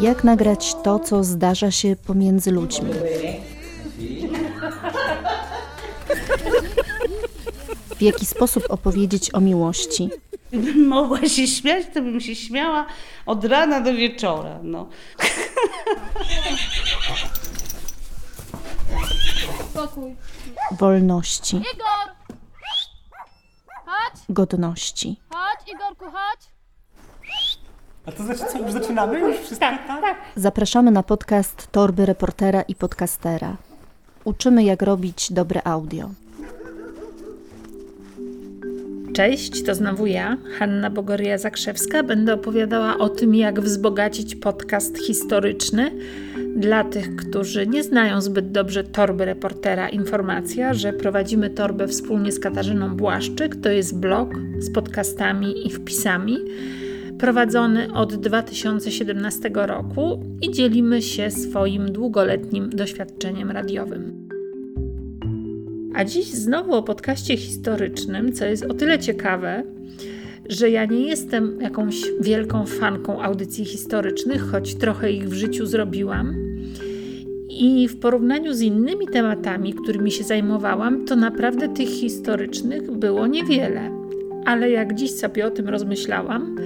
Jak 0.00 0.24
nagrać 0.24 0.74
to, 0.84 0.98
co 0.98 1.24
zdarza 1.24 1.70
się 1.70 1.96
pomiędzy 1.96 2.50
ludźmi? 2.50 2.90
W 7.96 8.02
jaki 8.02 8.26
sposób 8.26 8.64
opowiedzieć 8.68 9.34
o 9.34 9.40
miłości? 9.40 10.10
Gdybym 10.52 10.86
mogła 10.96 11.28
się 11.28 11.46
śmiać, 11.46 11.86
to 11.94 12.02
bym 12.02 12.20
się 12.20 12.34
śmiała 12.34 12.86
od 13.26 13.44
rana 13.44 13.80
do 13.80 13.94
wieczora. 13.94 14.58
No. 14.62 14.88
Wolności, 20.78 21.56
Igor! 21.56 22.13
Godności. 24.28 25.20
chodź, 25.30 25.74
Igorku, 25.74 26.04
chodź. 26.04 26.54
A 28.06 28.12
to 28.12 28.22
znaczy 28.22 28.40
co, 28.52 28.58
już 28.58 28.72
zaczynamy? 28.72 29.20
Już 29.20 29.36
wszystko 29.36 29.66
tak? 29.86 30.16
Zapraszamy 30.36 30.90
na 30.90 31.02
podcast 31.02 31.68
Torby 31.72 32.06
Reportera 32.06 32.62
i 32.62 32.74
Podcastera. 32.74 33.56
Uczymy, 34.24 34.64
jak 34.64 34.82
robić 34.82 35.32
dobre 35.32 35.66
audio. 35.66 36.10
Cześć, 39.14 39.62
to 39.62 39.74
znowu 39.74 40.06
ja, 40.06 40.36
Hanna 40.58 40.90
Bogoria-Zakrzewska. 40.90 42.02
Będę 42.02 42.34
opowiadała 42.34 42.98
o 42.98 43.08
tym, 43.08 43.34
jak 43.34 43.60
wzbogacić 43.60 44.34
podcast 44.34 44.98
historyczny. 44.98 45.90
Dla 46.56 46.84
tych, 46.84 47.16
którzy 47.16 47.66
nie 47.66 47.82
znają 47.82 48.20
zbyt 48.20 48.52
dobrze 48.52 48.84
torby 48.84 49.24
reportera, 49.24 49.88
informacja, 49.88 50.74
że 50.74 50.92
prowadzimy 50.92 51.50
torbę 51.50 51.88
wspólnie 51.88 52.32
z 52.32 52.40
Katarzyną 52.40 52.96
Błaszczyk. 52.96 53.56
To 53.56 53.70
jest 53.70 53.98
blog 53.98 54.34
z 54.58 54.72
podcastami 54.72 55.66
i 55.66 55.70
wpisami, 55.70 56.36
prowadzony 57.18 57.94
od 57.94 58.14
2017 58.14 59.50
roku 59.54 60.20
i 60.42 60.50
dzielimy 60.50 61.02
się 61.02 61.30
swoim 61.30 61.92
długoletnim 61.92 62.70
doświadczeniem 62.70 63.50
radiowym. 63.50 64.28
A 65.94 66.04
dziś 66.04 66.26
znowu 66.26 66.72
o 66.72 66.82
podcaście 66.82 67.36
historycznym, 67.36 68.32
co 68.32 68.44
jest 68.44 68.64
o 68.64 68.74
tyle 68.74 68.98
ciekawe, 68.98 69.62
że 70.48 70.70
ja 70.70 70.84
nie 70.84 71.06
jestem 71.06 71.60
jakąś 71.60 72.02
wielką 72.20 72.66
fanką 72.66 73.22
audycji 73.22 73.64
historycznych, 73.64 74.42
choć 74.50 74.74
trochę 74.74 75.12
ich 75.12 75.28
w 75.28 75.32
życiu 75.32 75.66
zrobiłam. 75.66 76.43
I 77.60 77.88
w 77.88 78.00
porównaniu 78.00 78.54
z 78.54 78.60
innymi 78.60 79.08
tematami, 79.08 79.74
którymi 79.74 80.10
się 80.10 80.24
zajmowałam, 80.24 81.04
to 81.04 81.16
naprawdę 81.16 81.68
tych 81.68 81.88
historycznych 81.88 82.90
było 82.90 83.26
niewiele. 83.26 83.90
Ale 84.46 84.70
jak 84.70 84.94
dziś 84.94 85.10
sobie 85.10 85.46
o 85.46 85.50
tym 85.50 85.68
rozmyślałam, 85.68 86.56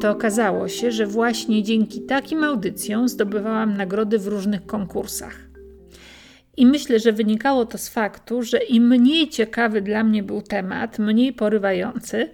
to 0.00 0.10
okazało 0.10 0.68
się, 0.68 0.92
że 0.92 1.06
właśnie 1.06 1.62
dzięki 1.62 2.00
takim 2.00 2.44
audycjom 2.44 3.08
zdobywałam 3.08 3.76
nagrody 3.76 4.18
w 4.18 4.26
różnych 4.26 4.66
konkursach. 4.66 5.48
I 6.56 6.66
myślę, 6.66 6.98
że 6.98 7.12
wynikało 7.12 7.66
to 7.66 7.78
z 7.78 7.88
faktu, 7.88 8.42
że 8.42 8.58
im 8.58 8.88
mniej 8.88 9.28
ciekawy 9.28 9.82
dla 9.82 10.04
mnie 10.04 10.22
był 10.22 10.42
temat, 10.42 10.98
mniej 10.98 11.32
porywający, 11.32 12.28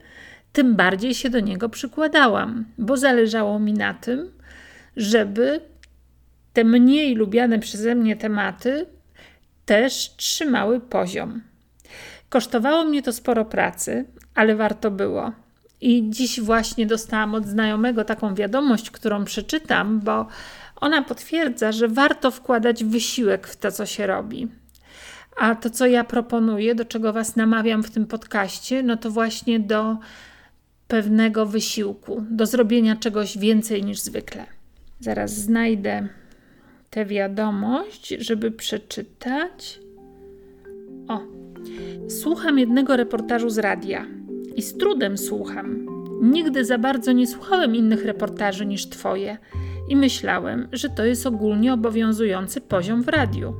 tym 0.53 0.77
bardziej 0.77 1.15
się 1.15 1.31
do 1.31 1.41
niego 1.41 1.69
przykładałam, 1.69 2.65
bo 2.79 2.97
zależało 2.97 3.59
mi 3.59 3.73
na 3.73 3.95
tym, 3.95 4.31
żeby 4.97 5.61
te 6.55 6.65
mniej 6.65 7.15
lubiane 7.15 7.59
przeze 7.59 7.95
mnie 7.95 8.17
tematy 8.17 8.87
też 9.67 10.17
trzymały 10.17 10.81
poziom. 10.81 11.43
Kosztowało 12.29 12.85
mnie 12.85 13.03
to 13.03 13.13
sporo 13.13 13.45
pracy, 13.45 14.05
ale 14.35 14.57
warto 14.57 14.91
było. 14.91 15.33
I 15.81 16.11
dziś 16.11 16.41
właśnie 16.41 16.87
dostałam 16.87 17.35
od 17.35 17.47
znajomego 17.47 18.05
taką 18.05 18.35
wiadomość, 18.35 18.91
którą 18.91 19.25
przeczytam, 19.25 20.01
bo 20.01 20.27
ona 20.77 21.03
potwierdza, 21.03 21.73
że 21.73 21.89
warto 21.89 22.31
wkładać 22.31 22.85
wysiłek 22.85 23.47
w 23.47 23.57
to, 23.57 23.73
co 23.73 23.87
się 23.87 24.07
robi. 24.07 24.49
A 25.37 25.55
to, 25.55 25.71
co 25.71 25.87
ja 25.87 26.05
proponuję, 26.05 26.75
do 26.75 26.85
czego 26.85 27.13
Was 27.13 27.37
namawiam 27.37 27.83
w 27.83 27.91
tym 27.91 28.07
podcaście, 28.07 28.83
no 28.83 28.97
to 28.97 29.11
właśnie 29.11 29.61
do 29.61 29.97
pewnego 30.89 31.47
wysiłku, 31.47 32.25
do 32.31 32.47
zrobienia 32.47 32.97
czegoś 32.97 33.39
więcej 33.39 33.85
niż 33.85 34.01
zwykle. 34.01 34.47
Zaraz 35.01 35.35
znajdę 35.35 36.09
tę 36.95 37.05
wiadomość, 37.05 38.09
żeby 38.09 38.51
przeczytać. 38.51 39.81
O, 41.09 41.21
słucham 42.09 42.59
jednego 42.59 42.97
reportażu 42.97 43.51
z 43.51 43.59
radia 43.59 44.07
i 44.57 44.63
z 44.63 44.77
trudem 44.77 45.19
słucham. 45.19 45.87
Nigdy 46.23 46.65
za 46.65 46.79
bardzo 46.79 47.13
nie 47.13 47.27
słuchałem 47.27 47.77
innych 47.77 48.05
reportaży 48.05 48.67
niż 48.67 48.89
Twoje 48.89 49.39
i 49.89 49.97
myślałem, 49.97 50.69
że 50.73 50.89
to 50.89 51.05
jest 51.05 51.27
ogólnie 51.27 51.73
obowiązujący 51.73 52.61
poziom 52.61 53.03
w 53.03 53.09
radiu. 53.09 53.55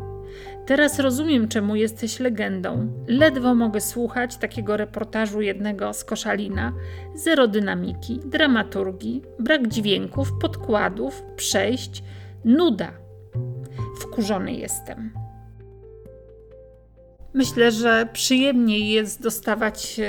Teraz 0.67 0.99
rozumiem, 0.99 1.49
czemu 1.49 1.77
jesteś 1.77 2.21
legendą. 2.21 2.93
Ledwo 3.09 3.55
mogę 3.55 3.81
słuchać 3.81 4.37
takiego 4.37 4.77
reportażu 4.77 5.41
jednego 5.41 5.93
z 5.93 6.05
Koszalina. 6.05 6.73
Zero 7.15 7.49
dynamiki, 7.49 8.21
dramaturgii, 8.25 9.23
brak 9.39 9.69
dźwięków, 9.69 10.33
podkładów, 10.41 11.23
przejść, 11.37 12.03
nuda. 12.45 13.04
Wkurzony 14.15 14.53
jestem. 14.53 15.11
Myślę, 17.35 17.73
że 17.73 18.09
przyjemniej 18.13 18.89
jest 18.89 19.23
dostawać 19.23 20.01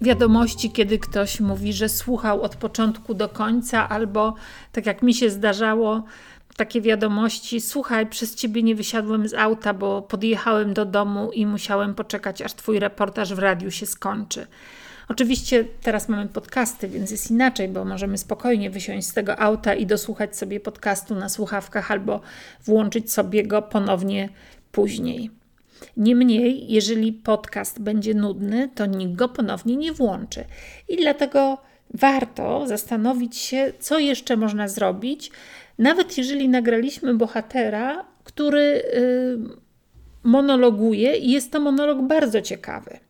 wiadomości, 0.00 0.70
kiedy 0.70 0.98
ktoś 0.98 1.40
mówi, 1.40 1.72
że 1.72 1.88
słuchał 1.88 2.42
od 2.42 2.56
początku 2.56 3.14
do 3.14 3.28
końca, 3.28 3.88
albo 3.88 4.34
tak 4.72 4.86
jak 4.86 5.02
mi 5.02 5.14
się 5.14 5.30
zdarzało, 5.30 6.04
takie 6.56 6.80
wiadomości: 6.80 7.60
Słuchaj, 7.60 8.06
przez 8.06 8.34
ciebie 8.34 8.62
nie 8.62 8.74
wysiadłem 8.74 9.28
z 9.28 9.34
auta, 9.34 9.74
bo 9.74 10.02
podjechałem 10.02 10.74
do 10.74 10.84
domu 10.84 11.30
i 11.32 11.46
musiałem 11.46 11.94
poczekać, 11.94 12.42
aż 12.42 12.54
twój 12.54 12.78
reportaż 12.78 13.34
w 13.34 13.38
radiu 13.38 13.70
się 13.70 13.86
skończy. 13.86 14.46
Oczywiście 15.08 15.64
teraz 15.82 16.08
mamy 16.08 16.28
podcasty, 16.28 16.88
więc 16.88 17.10
jest 17.10 17.30
inaczej, 17.30 17.68
bo 17.68 17.84
możemy 17.84 18.18
spokojnie 18.18 18.70
wysiąść 18.70 19.06
z 19.06 19.12
tego 19.12 19.38
auta 19.38 19.74
i 19.74 19.86
dosłuchać 19.86 20.36
sobie 20.36 20.60
podcastu 20.60 21.14
na 21.14 21.28
słuchawkach 21.28 21.90
albo 21.90 22.20
włączyć 22.64 23.12
sobie 23.12 23.46
go 23.46 23.62
ponownie 23.62 24.28
później. 24.72 25.30
Niemniej, 25.96 26.72
jeżeli 26.72 27.12
podcast 27.12 27.80
będzie 27.80 28.14
nudny, 28.14 28.70
to 28.74 28.86
nikt 28.86 29.14
go 29.14 29.28
ponownie 29.28 29.76
nie 29.76 29.92
włączy. 29.92 30.44
I 30.88 30.96
dlatego 30.96 31.58
warto 31.94 32.66
zastanowić 32.66 33.36
się, 33.36 33.72
co 33.78 33.98
jeszcze 33.98 34.36
można 34.36 34.68
zrobić, 34.68 35.30
nawet 35.78 36.18
jeżeli 36.18 36.48
nagraliśmy 36.48 37.14
bohatera, 37.14 38.04
który 38.24 38.82
yy, 38.94 39.56
monologuje 40.22 41.16
i 41.16 41.30
jest 41.30 41.52
to 41.52 41.60
monolog 41.60 42.02
bardzo 42.02 42.42
ciekawy. 42.42 43.05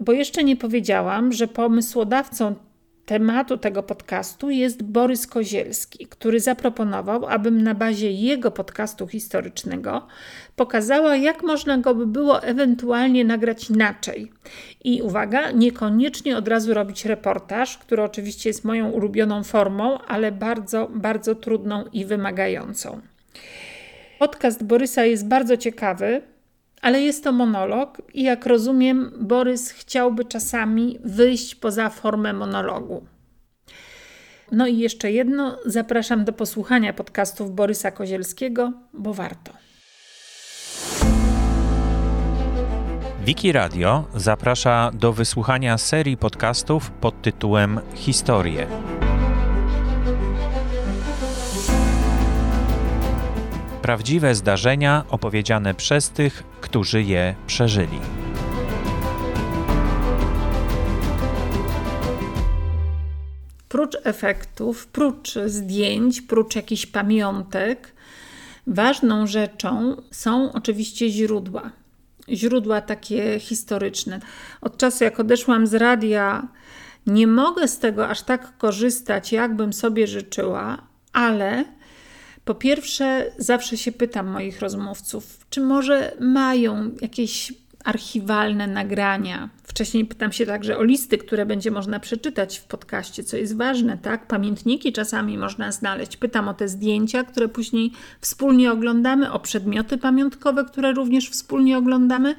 Bo 0.00 0.12
jeszcze 0.12 0.44
nie 0.44 0.56
powiedziałam, 0.56 1.32
że 1.32 1.48
pomysłodawcą 1.48 2.54
tematu 3.08 3.58
tego 3.58 3.82
podcastu 3.82 4.50
jest 4.50 4.82
Borys 4.82 5.26
Kozielski, 5.26 6.06
który 6.06 6.40
zaproponował, 6.40 7.26
abym 7.26 7.62
na 7.62 7.74
bazie 7.74 8.12
jego 8.12 8.50
podcastu 8.50 9.06
historycznego 9.06 10.06
pokazała, 10.56 11.16
jak 11.16 11.42
można 11.42 11.78
go 11.78 11.94
by 11.94 12.06
było 12.06 12.42
ewentualnie 12.42 13.24
nagrać 13.24 13.70
inaczej. 13.70 14.32
I 14.84 15.02
uwaga, 15.02 15.50
niekoniecznie 15.50 16.36
od 16.36 16.48
razu 16.48 16.74
robić 16.74 17.04
reportaż, 17.04 17.78
który 17.78 18.02
oczywiście 18.02 18.50
jest 18.50 18.64
moją 18.64 18.90
ulubioną 18.90 19.44
formą, 19.44 19.98
ale 19.98 20.32
bardzo, 20.32 20.88
bardzo 20.94 21.34
trudną 21.34 21.84
i 21.92 22.04
wymagającą. 22.04 23.00
Podcast 24.18 24.64
Borysa 24.64 25.04
jest 25.04 25.28
bardzo 25.28 25.56
ciekawy, 25.56 26.22
ale 26.82 27.00
jest 27.00 27.24
to 27.24 27.32
monolog 27.32 28.02
i 28.14 28.22
jak 28.22 28.46
rozumiem, 28.46 29.12
Borys 29.20 29.70
chciałby 29.70 30.24
czasami 30.24 30.98
wyjść 31.04 31.54
poza 31.54 31.90
formę 31.90 32.32
monologu. 32.32 33.06
No 34.52 34.66
i 34.66 34.78
jeszcze 34.78 35.12
jedno, 35.12 35.58
zapraszam 35.66 36.24
do 36.24 36.32
posłuchania 36.32 36.92
podcastów 36.92 37.54
Borysa 37.54 37.90
Kozielskiego, 37.90 38.72
bo 38.92 39.14
warto. 39.14 39.52
Wiki 43.24 43.52
Radio 43.52 44.04
zaprasza 44.14 44.90
do 44.94 45.12
wysłuchania 45.12 45.78
serii 45.78 46.16
podcastów 46.16 46.90
pod 46.90 47.22
tytułem 47.22 47.80
Historie. 47.94 48.66
Prawdziwe 53.88 54.34
zdarzenia 54.34 55.04
opowiedziane 55.10 55.74
przez 55.74 56.10
tych, 56.10 56.42
którzy 56.60 57.02
je 57.02 57.34
przeżyli. 57.46 58.00
Prócz 63.68 63.96
efektów, 64.04 64.86
prócz 64.86 65.34
zdjęć, 65.46 66.20
prócz 66.20 66.56
jakichś 66.56 66.86
pamiątek, 66.86 67.94
ważną 68.66 69.26
rzeczą 69.26 69.96
są 70.10 70.52
oczywiście 70.52 71.10
źródła. 71.10 71.70
źródła 72.28 72.80
takie 72.80 73.40
historyczne. 73.40 74.20
Od 74.60 74.76
czasu, 74.76 75.04
jak 75.04 75.20
odeszłam 75.20 75.66
z 75.66 75.74
radia, 75.74 76.48
nie 77.06 77.26
mogę 77.26 77.68
z 77.68 77.78
tego 77.78 78.08
aż 78.08 78.22
tak 78.22 78.58
korzystać, 78.58 79.32
jakbym 79.32 79.72
sobie 79.72 80.06
życzyła, 80.06 80.78
ale 81.12 81.64
po 82.48 82.54
pierwsze, 82.54 83.32
zawsze 83.38 83.76
się 83.76 83.92
pytam 83.92 84.26
moich 84.26 84.60
rozmówców, 84.60 85.46
czy 85.50 85.60
może 85.60 86.16
mają 86.20 86.90
jakieś 87.00 87.52
archiwalne 87.88 88.66
nagrania. 88.66 89.48
Wcześniej 89.62 90.04
pytam 90.04 90.32
się 90.32 90.46
także 90.46 90.78
o 90.78 90.82
listy, 90.82 91.18
które 91.18 91.46
będzie 91.46 91.70
można 91.70 92.00
przeczytać 92.00 92.58
w 92.58 92.64
podcaście, 92.64 93.24
co 93.24 93.36
jest 93.36 93.56
ważne, 93.56 93.98
tak? 93.98 94.26
Pamiętniki 94.26 94.92
czasami 94.92 95.38
można 95.38 95.72
znaleźć. 95.72 96.16
Pytam 96.16 96.48
o 96.48 96.54
te 96.54 96.68
zdjęcia, 96.68 97.24
które 97.24 97.48
później 97.48 97.92
wspólnie 98.20 98.72
oglądamy, 98.72 99.32
o 99.32 99.40
przedmioty 99.40 99.98
pamiątkowe, 99.98 100.64
które 100.64 100.92
również 100.92 101.30
wspólnie 101.30 101.78
oglądamy. 101.78 102.34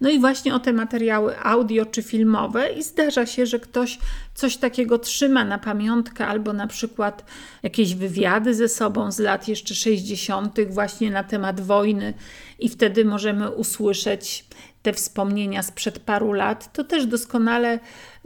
No 0.00 0.10
i 0.10 0.20
właśnie 0.20 0.54
o 0.54 0.58
te 0.58 0.72
materiały 0.72 1.38
audio 1.38 1.86
czy 1.86 2.02
filmowe 2.02 2.72
i 2.72 2.82
zdarza 2.82 3.26
się, 3.26 3.46
że 3.46 3.58
ktoś 3.58 3.98
coś 4.34 4.56
takiego 4.56 4.98
trzyma 4.98 5.44
na 5.44 5.58
pamiątkę 5.58 6.26
albo 6.26 6.52
na 6.52 6.66
przykład 6.66 7.24
jakieś 7.62 7.94
wywiady 7.94 8.54
ze 8.54 8.68
sobą 8.68 9.12
z 9.12 9.18
lat 9.18 9.48
jeszcze 9.48 9.74
60. 9.74 10.56
właśnie 10.70 11.10
na 11.10 11.24
temat 11.24 11.60
wojny 11.60 12.14
i 12.58 12.68
wtedy 12.68 13.04
możemy 13.04 13.50
usłyszeć 13.50 14.44
te 14.82 14.92
wspomnienia 14.92 15.62
sprzed 15.62 15.98
paru 15.98 16.32
lat. 16.32 16.72
To 16.72 16.84
też 16.84 17.06
doskonale 17.06 17.78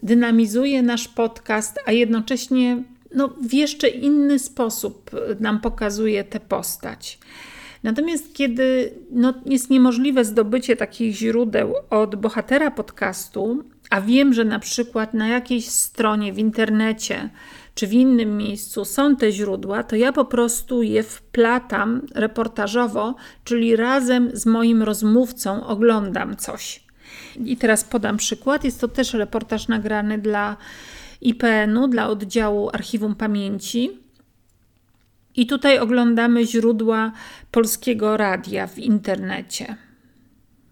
dynamizuje 0.02 0.82
nasz 0.82 1.08
podcast, 1.08 1.80
a 1.86 1.92
jednocześnie 1.92 2.82
no, 3.14 3.28
w 3.28 3.52
jeszcze 3.52 3.88
inny 3.88 4.38
sposób 4.38 5.10
nam 5.40 5.60
pokazuje 5.60 6.24
tę 6.24 6.40
postać. 6.40 7.18
Natomiast 7.82 8.34
kiedy 8.34 8.94
no, 9.10 9.34
jest 9.46 9.70
niemożliwe 9.70 10.24
zdobycie 10.24 10.76
takich 10.76 11.16
źródeł 11.16 11.74
od 11.90 12.16
bohatera 12.16 12.70
podcastu, 12.70 13.64
a 13.90 14.00
wiem, 14.00 14.34
że 14.34 14.44
na 14.44 14.58
przykład 14.58 15.14
na 15.14 15.28
jakiejś 15.28 15.68
stronie 15.68 16.32
w 16.32 16.38
internecie 16.38 17.30
czy 17.74 17.86
w 17.86 17.92
innym 17.92 18.36
miejscu 18.36 18.84
są 18.84 19.16
te 19.16 19.32
źródła, 19.32 19.82
to 19.82 19.96
ja 19.96 20.12
po 20.12 20.24
prostu 20.24 20.82
je 20.82 21.02
wplatam 21.02 22.02
reportażowo, 22.14 23.14
czyli 23.44 23.76
razem 23.76 24.30
z 24.32 24.46
moim 24.46 24.82
rozmówcą 24.82 25.66
oglądam 25.66 26.36
coś. 26.36 26.84
I 27.36 27.56
teraz 27.56 27.84
podam 27.84 28.16
przykład. 28.16 28.64
Jest 28.64 28.80
to 28.80 28.88
też 28.88 29.14
reportaż 29.14 29.68
nagrany 29.68 30.18
dla 30.18 30.56
IPN-u, 31.20 31.88
dla 31.88 32.08
oddziału 32.08 32.70
Archiwum 32.72 33.14
Pamięci. 33.14 33.98
I 35.36 35.46
tutaj 35.46 35.78
oglądamy 35.78 36.46
źródła 36.46 37.12
polskiego 37.50 38.16
radia 38.16 38.66
w 38.66 38.78
internecie. 38.78 39.76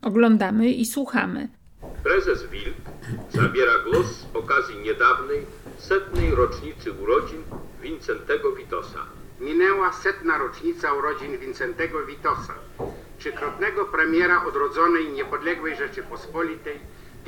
Oglądamy 0.02 0.70
i 0.70 0.86
słuchamy. 0.86 1.48
Prezes 2.02 2.50
Wilk 2.50 2.76
zabiera 3.32 3.72
głos 3.84 4.06
z 4.06 4.36
okazji 4.36 4.76
niedawnej, 4.84 5.46
setnej 5.82 6.34
rocznicy 6.34 6.92
urodzin 6.92 7.42
Wincentego 7.82 8.52
Witosa. 8.52 8.98
Minęła 9.40 9.92
setna 9.92 10.38
rocznica 10.38 10.92
urodzin 10.92 11.38
Wincentego 11.38 12.06
Witosa, 12.06 12.54
trzykrotnego 13.18 13.84
premiera 13.84 14.44
odrodzonej 14.44 15.12
niepodległej 15.12 15.76
Rzeczypospolitej. 15.76 16.78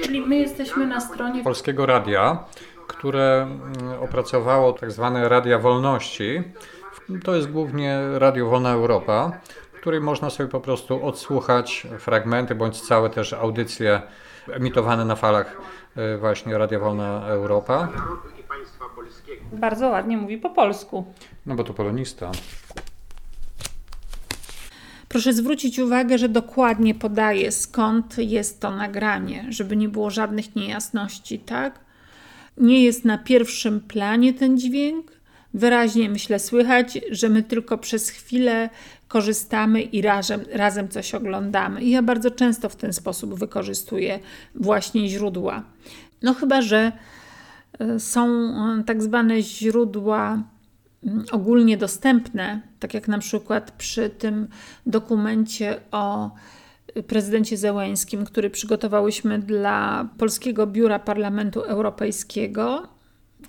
Czyli 0.02 0.20
my 0.20 0.36
jesteśmy 0.36 0.86
na 0.86 1.00
stronie 1.00 1.44
Polskiego 1.44 1.86
Radia, 1.86 2.44
które 2.86 3.42
mm, 3.42 4.02
opracowało 4.02 4.72
tak 4.72 4.92
zwane 4.92 5.28
Radia 5.28 5.58
Wolności. 5.58 6.42
To 7.24 7.34
jest 7.34 7.50
głównie 7.50 8.00
Radio 8.14 8.46
Wolna 8.46 8.72
Europa, 8.72 9.32
w 9.72 9.80
której 9.80 10.00
można 10.00 10.30
sobie 10.30 10.48
po 10.48 10.60
prostu 10.60 11.06
odsłuchać 11.06 11.86
fragmenty 11.98 12.54
bądź 12.54 12.80
całe 12.80 13.10
też 13.10 13.32
audycje 13.32 14.02
emitowane 14.52 15.04
na 15.04 15.16
falach 15.16 15.56
y, 16.14 16.18
właśnie 16.18 16.58
Radia 16.58 16.78
Wolna 16.78 17.26
Europa. 17.26 17.88
Narodu 17.96 18.28
i 18.40 18.42
państwa 18.42 18.84
polskiego. 18.96 19.23
Bardzo 19.52 19.88
ładnie 19.88 20.16
mówi 20.16 20.38
po 20.38 20.50
polsku. 20.50 21.04
No 21.46 21.54
bo 21.54 21.64
to 21.64 21.74
polonista. 21.74 22.32
Proszę 25.08 25.32
zwrócić 25.32 25.78
uwagę, 25.78 26.18
że 26.18 26.28
dokładnie 26.28 26.94
podaje 26.94 27.52
skąd 27.52 28.18
jest 28.18 28.60
to 28.60 28.70
nagranie, 28.70 29.46
żeby 29.48 29.76
nie 29.76 29.88
było 29.88 30.10
żadnych 30.10 30.56
niejasności, 30.56 31.38
tak? 31.38 31.80
Nie 32.56 32.84
jest 32.84 33.04
na 33.04 33.18
pierwszym 33.18 33.80
planie 33.80 34.34
ten 34.34 34.58
dźwięk. 34.58 35.12
Wyraźnie 35.54 36.10
myślę 36.10 36.38
słychać, 36.38 36.98
że 37.10 37.28
my 37.28 37.42
tylko 37.42 37.78
przez 37.78 38.10
chwilę 38.10 38.70
korzystamy 39.08 39.82
i 39.82 40.02
razem, 40.02 40.40
razem 40.52 40.88
coś 40.88 41.14
oglądamy. 41.14 41.82
I 41.82 41.90
ja 41.90 42.02
bardzo 42.02 42.30
często 42.30 42.68
w 42.68 42.76
ten 42.76 42.92
sposób 42.92 43.34
wykorzystuję 43.34 44.20
właśnie 44.54 45.08
źródła. 45.08 45.62
No 46.22 46.34
chyba, 46.34 46.62
że 46.62 46.92
są 47.98 48.28
y, 48.80 48.84
tak 48.84 49.02
zwane 49.02 49.42
źródła 49.42 50.42
mm, 51.06 51.24
ogólnie 51.32 51.76
dostępne, 51.76 52.60
tak 52.80 52.94
jak 52.94 53.08
na 53.08 53.18
przykład 53.18 53.70
przy 53.70 54.10
tym 54.10 54.48
dokumencie 54.86 55.80
o 55.90 56.30
prezydencie 57.06 57.56
Zełęskim, 57.56 58.24
który 58.24 58.50
przygotowałyśmy 58.50 59.38
dla 59.38 60.08
Polskiego 60.18 60.66
Biura 60.66 60.98
Parlamentu 60.98 61.60
Europejskiego. 61.60 62.93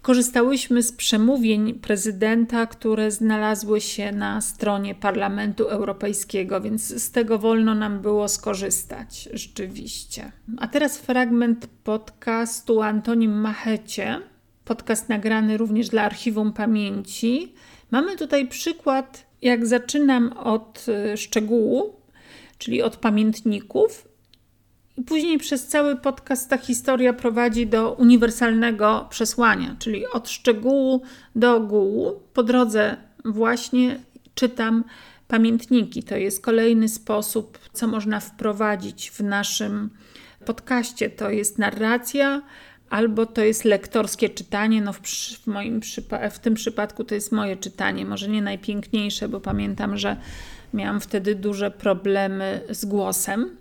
Korzystałyśmy 0.02 0.84
z 0.84 0.92
przemówień 0.92 1.74
prezydenta, 1.74 2.66
które 2.66 3.12
znalazły 3.12 3.82
się 3.82 4.12
na 4.12 4.42
stronie 4.42 4.96
Parlamentu 4.96 5.64
Europejskiego, 5.64 6.62
więc 6.62 7.04
z 7.04 7.12
tego 7.12 7.40
wolno 7.40 7.76
nam 7.76 8.00
było 8.00 8.28
skorzystać, 8.28 9.30
rzeczywiście. 9.34 10.32
A 10.58 10.68
teraz 10.68 10.98
fragment 10.98 11.68
podcastu 11.84 12.82
Antonim 12.82 13.32
Machecie, 13.32 14.22
podcast 14.66 15.10
nagrany 15.10 15.58
również 15.58 15.90
dla 15.90 16.04
Archiwum 16.04 16.54
Pamięci. 16.54 17.54
Mamy 17.92 18.18
tutaj 18.18 18.48
przykład, 18.48 19.26
jak 19.42 19.66
zaczynam 19.66 20.34
od 20.34 20.86
y, 21.14 21.18
szczegółu, 21.18 21.96
czyli 22.58 22.82
od 22.82 22.98
pamiętników, 22.98 24.08
i 24.98 25.02
później 25.02 25.38
przez 25.38 25.68
cały 25.68 25.96
podcast 25.96 26.50
ta 26.50 26.58
historia 26.58 27.14
prowadzi 27.14 27.68
do 27.68 27.94
uniwersalnego 27.94 29.08
przesłania, 29.10 29.76
czyli 29.80 30.08
od 30.08 30.30
szczegółu 30.30 31.02
do 31.36 31.56
ogółu. 31.56 32.20
Po 32.34 32.44
drodze 32.44 32.98
właśnie 33.26 34.00
czytam 34.36 34.84
pamiętniki. 35.28 36.04
To 36.04 36.16
jest 36.16 36.42
kolejny 36.42 36.90
sposób, 36.90 37.60
co 37.74 37.88
można 37.88 38.20
wprowadzić 38.20 39.12
w 39.12 39.20
naszym 39.20 39.90
podcaście. 40.46 41.10
To 41.10 41.30
jest 41.30 41.58
narracja 41.58 42.42
albo 42.90 43.26
to 43.26 43.42
jest 43.42 43.66
lektorskie 43.66 44.30
czytanie. 44.30 44.82
No 44.82 44.94
w, 44.94 45.00
w 45.44 45.48
moim 45.48 45.80
przypa- 45.80 46.30
w 46.30 46.40
tym 46.40 46.54
przypadku 46.54 47.04
to 47.04 47.16
jest 47.16 47.32
moje 47.32 47.58
czytanie, 47.58 48.06
może 48.06 48.28
nie 48.28 48.42
najpiękniejsze, 48.42 49.30
bo 49.30 49.40
pamiętam, 49.40 49.98
że 49.98 50.18
miałam 50.74 51.02
wtedy 51.02 51.36
duże 51.36 51.72
problemy 51.72 52.62
z 52.70 52.86
głosem. 52.86 53.58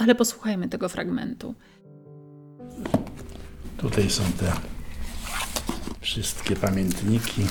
Ale 0.00 0.14
posłuchajmy 0.14 0.68
tego 0.68 0.88
fragmentu. 0.88 1.54
Tutaj 3.76 4.10
są 4.10 4.22
te 4.24 4.52
wszystkie 6.00 6.56
pamiętniki 6.56 7.42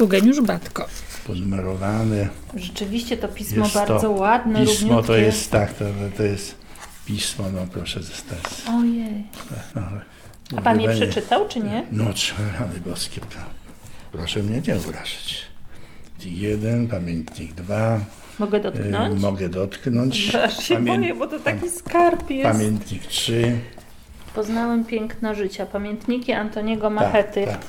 Eugeniusz 0.00 0.40
Batko. 0.40 0.86
ponumerowane. 1.26 2.28
Rzeczywiście 2.54 3.16
to 3.16 3.28
pismo 3.28 3.62
Jest 3.64 3.74
bardzo 3.74 4.00
to, 4.00 4.10
ładne, 4.10 4.66
Pismo 4.66 4.88
to 4.88 4.96
równiutkie. 4.96 5.22
jest 5.22 5.50
tak, 5.50 5.74
to, 5.74 5.84
to 6.16 6.22
jest 6.22 6.54
pismo, 7.06 7.44
no 7.54 7.66
proszę 7.72 8.02
zostać. 8.02 8.40
Ojej. 8.68 9.24
No, 9.74 9.82
A 10.58 10.62
pan 10.62 10.80
je 10.80 10.88
przeczytał, 10.90 11.48
czy 11.48 11.60
nie? 11.60 11.86
No, 11.92 12.04
rany 12.60 12.80
boskie. 12.86 13.20
to- 13.20 13.54
Proszę 14.12 14.42
mnie 14.42 14.60
nie 14.68 14.74
urażać. 14.88 15.42
Jeden, 16.24 16.88
pamiętnik 16.88 17.52
dwa. 17.54 18.00
Mogę 18.38 18.58
y, 18.58 18.60
dotknąć? 18.60 19.20
mogę 19.22 19.48
dotknąć. 19.48 20.34
Aż 20.34 20.64
się 20.64 20.74
Pamię- 20.74 20.96
boję, 20.96 21.14
bo 21.14 21.26
to 21.26 21.38
taki 21.38 21.70
skarb 21.70 22.30
jest. 22.30 22.52
Pamiętnik 22.58 23.06
trzy. 23.06 23.58
Poznałem 24.34 24.84
piękno 24.84 25.34
życia. 25.34 25.66
Pamiętniki 25.66 26.32
Antoniego 26.32 26.90
Machety. 26.90 27.44
Tak, 27.46 27.58
tak. 27.58 27.66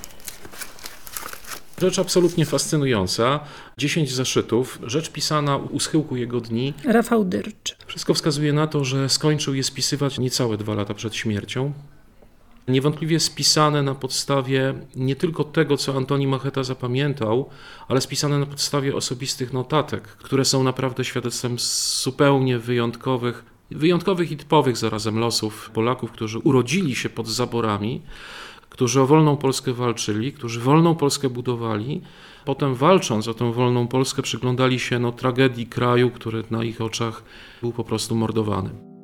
Rzecz 1.82 2.00
absolutnie 2.00 2.46
fascynująca. 2.46 3.40
10 3.78 4.14
zeszytów, 4.14 4.80
rzecz 4.84 5.12
pisana 5.12 5.58
u 5.58 5.80
schyłku 5.80 6.16
jego 6.16 6.42
dni. 6.42 6.74
Rafał 6.86 7.26
Dyrcz. 7.26 7.78
Wszystko 7.88 8.14
wskazuje 8.14 8.54
na 8.54 8.68
to, 8.68 8.84
że 8.84 9.10
skończył 9.10 9.54
je 9.54 9.64
spisywać 9.64 10.20
niecałe 10.20 10.58
dwa 10.58 10.74
lata 10.74 10.94
przed 10.94 11.16
śmiercią. 11.16 11.74
Niewątpliwie 12.68 13.20
spisane 13.20 13.84
na 13.84 13.96
podstawie 13.96 14.74
nie 14.96 15.16
tylko 15.16 15.44
tego, 15.44 15.78
co 15.78 15.98
Antoni 15.98 16.28
Macheta 16.28 16.64
zapamiętał, 16.64 17.50
ale 17.88 18.02
spisane 18.02 18.40
na 18.40 18.46
podstawie 18.46 18.96
osobistych 18.96 19.54
notatek, 19.54 20.04
które 20.04 20.46
są 20.46 20.64
naprawdę 20.64 21.06
świadectwem 21.06 21.56
zupełnie 22.04 22.60
wyjątkowych, 22.60 23.46
wyjątkowych 23.72 24.32
i 24.32 24.38
typowych 24.38 24.78
zarazem 24.78 25.20
losów 25.20 25.70
Polaków, 25.74 26.12
którzy 26.12 26.40
urodzili 26.40 26.96
się 26.96 27.10
pod 27.10 27.28
zaborami, 27.28 28.02
którzy 28.70 29.02
o 29.02 29.06
wolną 29.08 29.38
Polskę 29.38 29.74
walczyli, 29.74 30.34
którzy 30.34 30.60
wolną 30.60 30.96
Polskę 30.96 31.30
budowali. 31.30 32.02
Potem 32.46 32.76
walcząc 32.76 33.28
o 33.28 33.34
tę 33.34 33.54
wolną 33.54 33.88
Polskę 33.88 34.22
przyglądali 34.22 34.80
się 34.80 35.00
no, 35.00 35.12
tragedii 35.12 35.68
kraju, 35.68 36.12
który 36.12 36.44
na 36.52 36.64
ich 36.64 36.82
oczach 36.82 37.24
był 37.62 37.72
po 37.72 37.84
prostu 37.84 38.16
mordowany. 38.16 38.95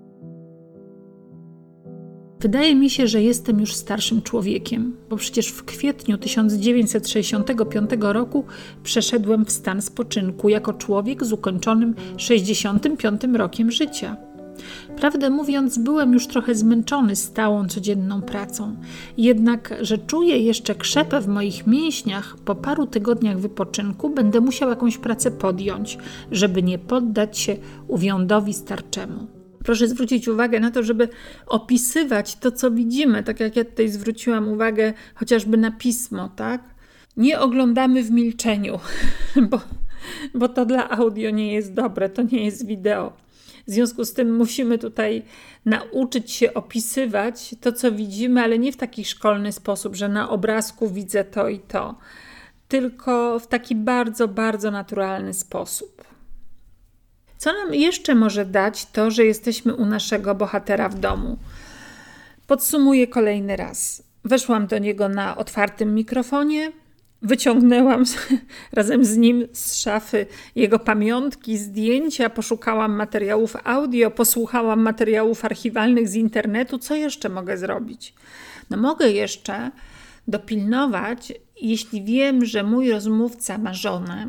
Wydaje 2.41 2.75
mi 2.75 2.89
się, 2.89 3.07
że 3.07 3.21
jestem 3.21 3.59
już 3.59 3.75
starszym 3.75 4.21
człowiekiem, 4.21 4.95
bo 5.09 5.17
przecież 5.17 5.47
w 5.47 5.63
kwietniu 5.63 6.17
1965 6.17 7.89
roku 7.99 8.45
przeszedłem 8.83 9.45
w 9.45 9.51
stan 9.51 9.81
spoczynku 9.81 10.49
jako 10.49 10.73
człowiek 10.73 11.25
z 11.25 11.33
ukończonym 11.33 11.95
65 12.17 13.21
rokiem 13.33 13.71
życia. 13.71 14.17
Prawdę 14.97 15.29
mówiąc, 15.29 15.77
byłem 15.77 16.13
już 16.13 16.27
trochę 16.27 16.55
zmęczony 16.55 17.15
stałą, 17.15 17.67
codzienną 17.67 18.21
pracą. 18.21 18.75
Jednak, 19.17 19.73
że 19.81 19.97
czuję 19.97 20.37
jeszcze 20.37 20.75
krzepę 20.75 21.21
w 21.21 21.27
moich 21.27 21.67
mięśniach, 21.67 22.37
po 22.45 22.55
paru 22.55 22.87
tygodniach 22.87 23.39
wypoczynku 23.39 24.09
będę 24.09 24.39
musiał 24.39 24.69
jakąś 24.69 24.97
pracę 24.97 25.31
podjąć, 25.31 25.97
żeby 26.31 26.63
nie 26.63 26.79
poddać 26.79 27.37
się 27.37 27.57
uwiądowi 27.87 28.53
starczemu. 28.53 29.40
Proszę 29.63 29.87
zwrócić 29.87 30.27
uwagę 30.27 30.59
na 30.59 30.71
to, 30.71 30.83
żeby 30.83 31.09
opisywać 31.47 32.35
to, 32.35 32.51
co 32.51 32.71
widzimy, 32.71 33.23
tak 33.23 33.39
jak 33.39 33.55
ja 33.55 33.65
tutaj 33.65 33.89
zwróciłam 33.89 34.47
uwagę 34.47 34.93
chociażby 35.15 35.57
na 35.57 35.71
pismo, 35.71 36.29
tak? 36.29 36.61
Nie 37.17 37.39
oglądamy 37.39 38.03
w 38.03 38.11
milczeniu, 38.11 38.79
bo, 39.49 39.61
bo 40.33 40.49
to 40.49 40.65
dla 40.65 40.89
audio 40.89 41.29
nie 41.29 41.53
jest 41.53 41.73
dobre, 41.73 42.09
to 42.09 42.21
nie 42.21 42.45
jest 42.45 42.65
wideo. 42.65 43.13
W 43.67 43.71
związku 43.71 44.05
z 44.05 44.13
tym 44.13 44.35
musimy 44.35 44.77
tutaj 44.77 45.23
nauczyć 45.65 46.31
się 46.31 46.53
opisywać 46.53 47.55
to, 47.61 47.71
co 47.71 47.91
widzimy, 47.91 48.41
ale 48.41 48.59
nie 48.59 48.71
w 48.71 48.77
taki 48.77 49.05
szkolny 49.05 49.51
sposób, 49.51 49.95
że 49.95 50.09
na 50.09 50.29
obrazku 50.29 50.89
widzę 50.89 51.23
to 51.23 51.49
i 51.49 51.59
to, 51.59 51.95
tylko 52.67 53.39
w 53.39 53.47
taki 53.47 53.75
bardzo, 53.75 54.27
bardzo 54.27 54.71
naturalny 54.71 55.33
sposób. 55.33 56.10
Co 57.41 57.53
nam 57.53 57.73
jeszcze 57.73 58.15
może 58.15 58.45
dać 58.45 58.85
to, 58.85 59.11
że 59.11 59.25
jesteśmy 59.25 59.75
u 59.75 59.85
naszego 59.85 60.35
bohatera 60.35 60.89
w 60.89 60.99
domu? 60.99 61.37
Podsumuję 62.47 63.07
kolejny 63.07 63.55
raz. 63.55 64.03
Weszłam 64.25 64.67
do 64.67 64.77
niego 64.77 65.09
na 65.09 65.37
otwartym 65.37 65.95
mikrofonie, 65.95 66.71
wyciągnęłam 67.21 68.05
z, 68.05 68.17
razem 68.73 69.05
z 69.05 69.17
nim 69.17 69.47
z 69.53 69.75
szafy 69.75 70.25
jego 70.55 70.79
pamiątki, 70.79 71.57
zdjęcia, 71.57 72.29
poszukałam 72.29 72.95
materiałów 72.95 73.55
audio, 73.63 74.11
posłuchałam 74.11 74.81
materiałów 74.81 75.45
archiwalnych 75.45 76.07
z 76.09 76.15
internetu. 76.15 76.77
Co 76.77 76.95
jeszcze 76.95 77.29
mogę 77.29 77.57
zrobić? 77.57 78.13
No, 78.69 78.77
mogę 78.77 79.09
jeszcze 79.09 79.71
dopilnować, 80.27 81.33
jeśli 81.61 82.03
wiem, 82.03 82.45
że 82.45 82.63
mój 82.63 82.91
rozmówca 82.91 83.57
ma 83.57 83.73
żonę 83.73 84.27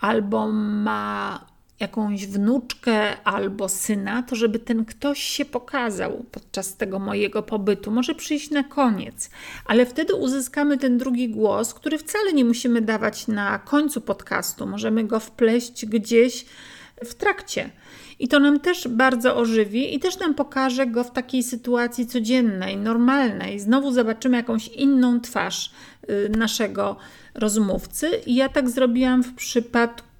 albo 0.00 0.48
ma 0.52 1.53
jakąś 1.80 2.26
wnuczkę 2.26 3.22
albo 3.24 3.68
syna, 3.68 4.22
to 4.22 4.36
żeby 4.36 4.58
ten 4.58 4.84
ktoś 4.84 5.22
się 5.22 5.44
pokazał 5.44 6.24
podczas 6.30 6.76
tego 6.76 6.98
mojego 6.98 7.42
pobytu. 7.42 7.90
Może 7.90 8.14
przyjść 8.14 8.50
na 8.50 8.64
koniec, 8.64 9.30
ale 9.66 9.86
wtedy 9.86 10.14
uzyskamy 10.14 10.78
ten 10.78 10.98
drugi 10.98 11.28
głos, 11.28 11.74
który 11.74 11.98
wcale 11.98 12.32
nie 12.32 12.44
musimy 12.44 12.80
dawać 12.80 13.28
na 13.28 13.58
końcu 13.58 14.00
podcastu. 14.00 14.66
Możemy 14.66 15.04
go 15.04 15.20
wpleść 15.20 15.86
gdzieś 15.86 16.46
w 17.04 17.14
trakcie. 17.14 17.70
I 18.18 18.28
to 18.28 18.40
nam 18.40 18.60
też 18.60 18.88
bardzo 18.88 19.36
ożywi 19.36 19.94
i 19.94 20.00
też 20.00 20.18
nam 20.18 20.34
pokaże 20.34 20.86
go 20.86 21.04
w 21.04 21.10
takiej 21.10 21.42
sytuacji 21.42 22.06
codziennej, 22.06 22.76
normalnej. 22.76 23.60
Znowu 23.60 23.92
zobaczymy 23.92 24.36
jakąś 24.36 24.68
inną 24.68 25.20
twarz 25.20 25.72
y, 26.10 26.28
naszego 26.28 26.96
rozmówcy. 27.34 28.10
I 28.26 28.34
ja 28.34 28.48
tak 28.48 28.70
zrobiłam 28.70 29.22
w 29.22 29.34
przypadku 29.34 30.13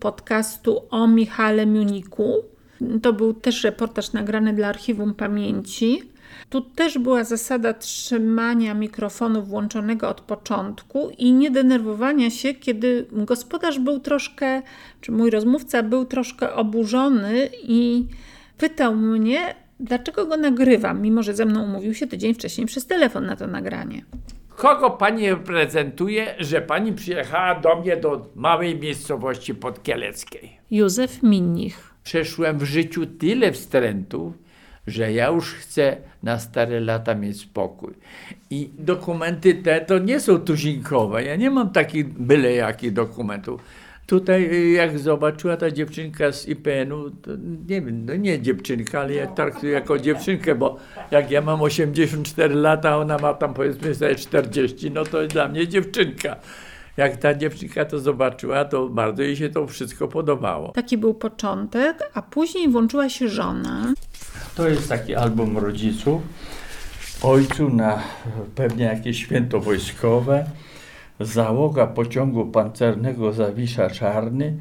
podcastu 0.00 0.82
o 0.90 1.06
Michale 1.06 1.66
Muniku. 1.66 2.34
To 3.02 3.12
był 3.12 3.34
też 3.34 3.64
reportaż 3.64 4.12
nagrany 4.12 4.52
dla 4.52 4.68
Archiwum 4.68 5.14
Pamięci. 5.14 6.02
Tu 6.50 6.60
też 6.60 6.98
była 6.98 7.24
zasada 7.24 7.74
trzymania 7.74 8.74
mikrofonu 8.74 9.42
włączonego 9.42 10.08
od 10.08 10.20
początku 10.20 11.10
i 11.18 11.32
nie 11.32 11.50
denerwowania 11.50 12.30
się, 12.30 12.54
kiedy 12.54 13.06
gospodarz 13.12 13.78
był 13.78 14.00
troszkę, 14.00 14.62
czy 15.00 15.12
mój 15.12 15.30
rozmówca 15.30 15.82
był 15.82 16.04
troszkę 16.04 16.54
oburzony 16.54 17.48
i 17.62 18.06
pytał 18.58 18.96
mnie, 18.96 19.54
dlaczego 19.80 20.26
go 20.26 20.36
nagrywam, 20.36 21.02
mimo 21.02 21.22
że 21.22 21.34
ze 21.34 21.44
mną 21.44 21.64
umówił 21.64 21.94
się 21.94 22.06
tydzień 22.06 22.34
wcześniej 22.34 22.66
przez 22.66 22.86
telefon 22.86 23.26
na 23.26 23.36
to 23.36 23.46
nagranie. 23.46 24.04
Kogo 24.62 24.90
pani 24.90 25.30
reprezentuje, 25.30 26.34
że 26.38 26.60
pani 26.60 26.92
przyjechała 26.92 27.54
do 27.54 27.76
mnie 27.76 27.96
do 27.96 28.26
małej 28.34 28.78
miejscowości 28.78 29.54
podkieleckiej? 29.54 30.58
Józef 30.70 31.22
Minnich. 31.22 31.94
Przeszłem 32.04 32.58
w 32.58 32.62
życiu 32.62 33.06
tyle 33.06 33.52
wstrętów, 33.52 34.34
że 34.86 35.12
ja 35.12 35.28
już 35.28 35.54
chcę 35.54 35.96
na 36.22 36.38
stare 36.38 36.80
lata 36.80 37.14
mieć 37.14 37.40
spokój. 37.40 37.94
I 38.50 38.70
dokumenty 38.78 39.54
te 39.54 39.80
to 39.80 39.98
nie 39.98 40.20
są 40.20 40.38
tuzinkowe. 40.38 41.24
Ja 41.24 41.36
nie 41.36 41.50
mam 41.50 41.70
takich 41.70 42.08
byle 42.08 42.52
jakich 42.52 42.92
dokumentów. 42.92 43.60
Tutaj 44.06 44.54
y, 44.54 44.70
jak 44.70 44.98
zobaczyła 44.98 45.56
ta 45.56 45.70
dziewczynka 45.70 46.32
z 46.32 46.48
IPN-u, 46.48 47.10
to 47.10 47.30
nie 47.68 47.82
wiem, 47.82 48.06
no 48.06 48.16
nie 48.16 48.42
dziewczynka, 48.42 49.00
ale 49.00 49.14
ja 49.14 49.26
traktuję 49.26 49.72
jako 49.72 49.98
dziewczynkę, 49.98 50.54
bo 50.54 50.76
jak 51.10 51.30
ja 51.30 51.40
mam 51.40 51.62
84 51.62 52.54
lata, 52.54 52.90
a 52.90 52.96
ona 52.96 53.18
ma 53.18 53.34
tam 53.34 53.54
powiedzmy 53.54 53.94
sobie 53.94 54.14
40, 54.14 54.90
no 54.90 55.04
to 55.04 55.26
dla 55.26 55.48
mnie 55.48 55.68
dziewczynka. 55.68 56.36
Jak 56.96 57.16
ta 57.16 57.34
dziewczynka 57.34 57.84
to 57.84 57.98
zobaczyła, 57.98 58.64
to 58.64 58.88
bardzo 58.88 59.22
jej 59.22 59.36
się 59.36 59.48
to 59.48 59.66
wszystko 59.66 60.08
podobało. 60.08 60.72
Taki 60.72 60.98
był 60.98 61.14
początek, 61.14 62.10
a 62.14 62.22
później 62.22 62.68
włączyła 62.68 63.08
się 63.08 63.28
żona. 63.28 63.94
To 64.54 64.68
jest 64.68 64.88
taki 64.88 65.14
album 65.14 65.58
rodziców. 65.58 66.22
Ojcu 67.22 67.68
na 67.68 68.02
pewnie 68.54 68.84
jakieś 68.84 69.18
święto 69.18 69.60
wojskowe. 69.60 70.44
Załoga 71.20 71.86
pociągu 71.86 72.46
pancernego 72.46 73.32
Zawisza 73.32 73.90
Czarny 73.90 74.54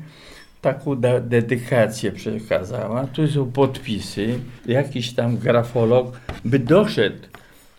taką 0.61 0.95
de- 0.95 1.21
dedykację 1.21 2.11
przekazała. 2.11 3.07
Tu 3.07 3.27
są 3.27 3.51
podpisy. 3.51 4.39
Jakiś 4.65 5.13
tam 5.13 5.37
grafolog 5.37 6.19
by 6.45 6.59
doszedł 6.59 7.17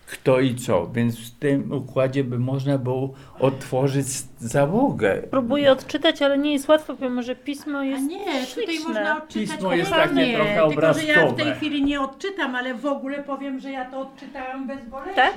kto 0.07 0.39
i 0.39 0.55
co, 0.55 0.87
więc 0.87 1.19
w 1.19 1.31
tym 1.39 1.71
układzie 1.71 2.23
by 2.23 2.39
można 2.39 2.77
było 2.77 3.13
otworzyć 3.39 4.05
załogę. 4.39 5.21
Próbuję 5.31 5.71
odczytać, 5.71 6.21
ale 6.21 6.37
nie 6.37 6.53
jest 6.53 6.67
łatwo, 6.67 6.95
pomimo 6.95 7.23
że 7.23 7.35
pismo 7.35 7.83
jest 7.83 8.03
Nie, 8.07 8.17
tutaj 8.19 8.45
śliczne. 8.45 8.87
można 8.93 9.17
odczytać 9.17 9.51
Pismo 9.51 9.73
jest 9.73 9.91
takie 9.91 10.33
trochę 10.35 10.67
Tylko, 10.69 10.93
że 10.93 11.03
ja 11.03 11.15
w 11.15 11.17
tej 11.17 11.21
obrazkowe. 11.23 11.55
chwili 11.55 11.83
nie 11.83 12.01
odczytam, 12.01 12.55
ale 12.55 12.73
w 12.73 12.85
ogóle 12.85 13.23
powiem, 13.23 13.59
że 13.59 13.71
ja 13.71 13.91
to 13.91 13.99
odczytałam 13.99 14.67
bezboleśnie. 14.67 15.15
Tak? 15.15 15.33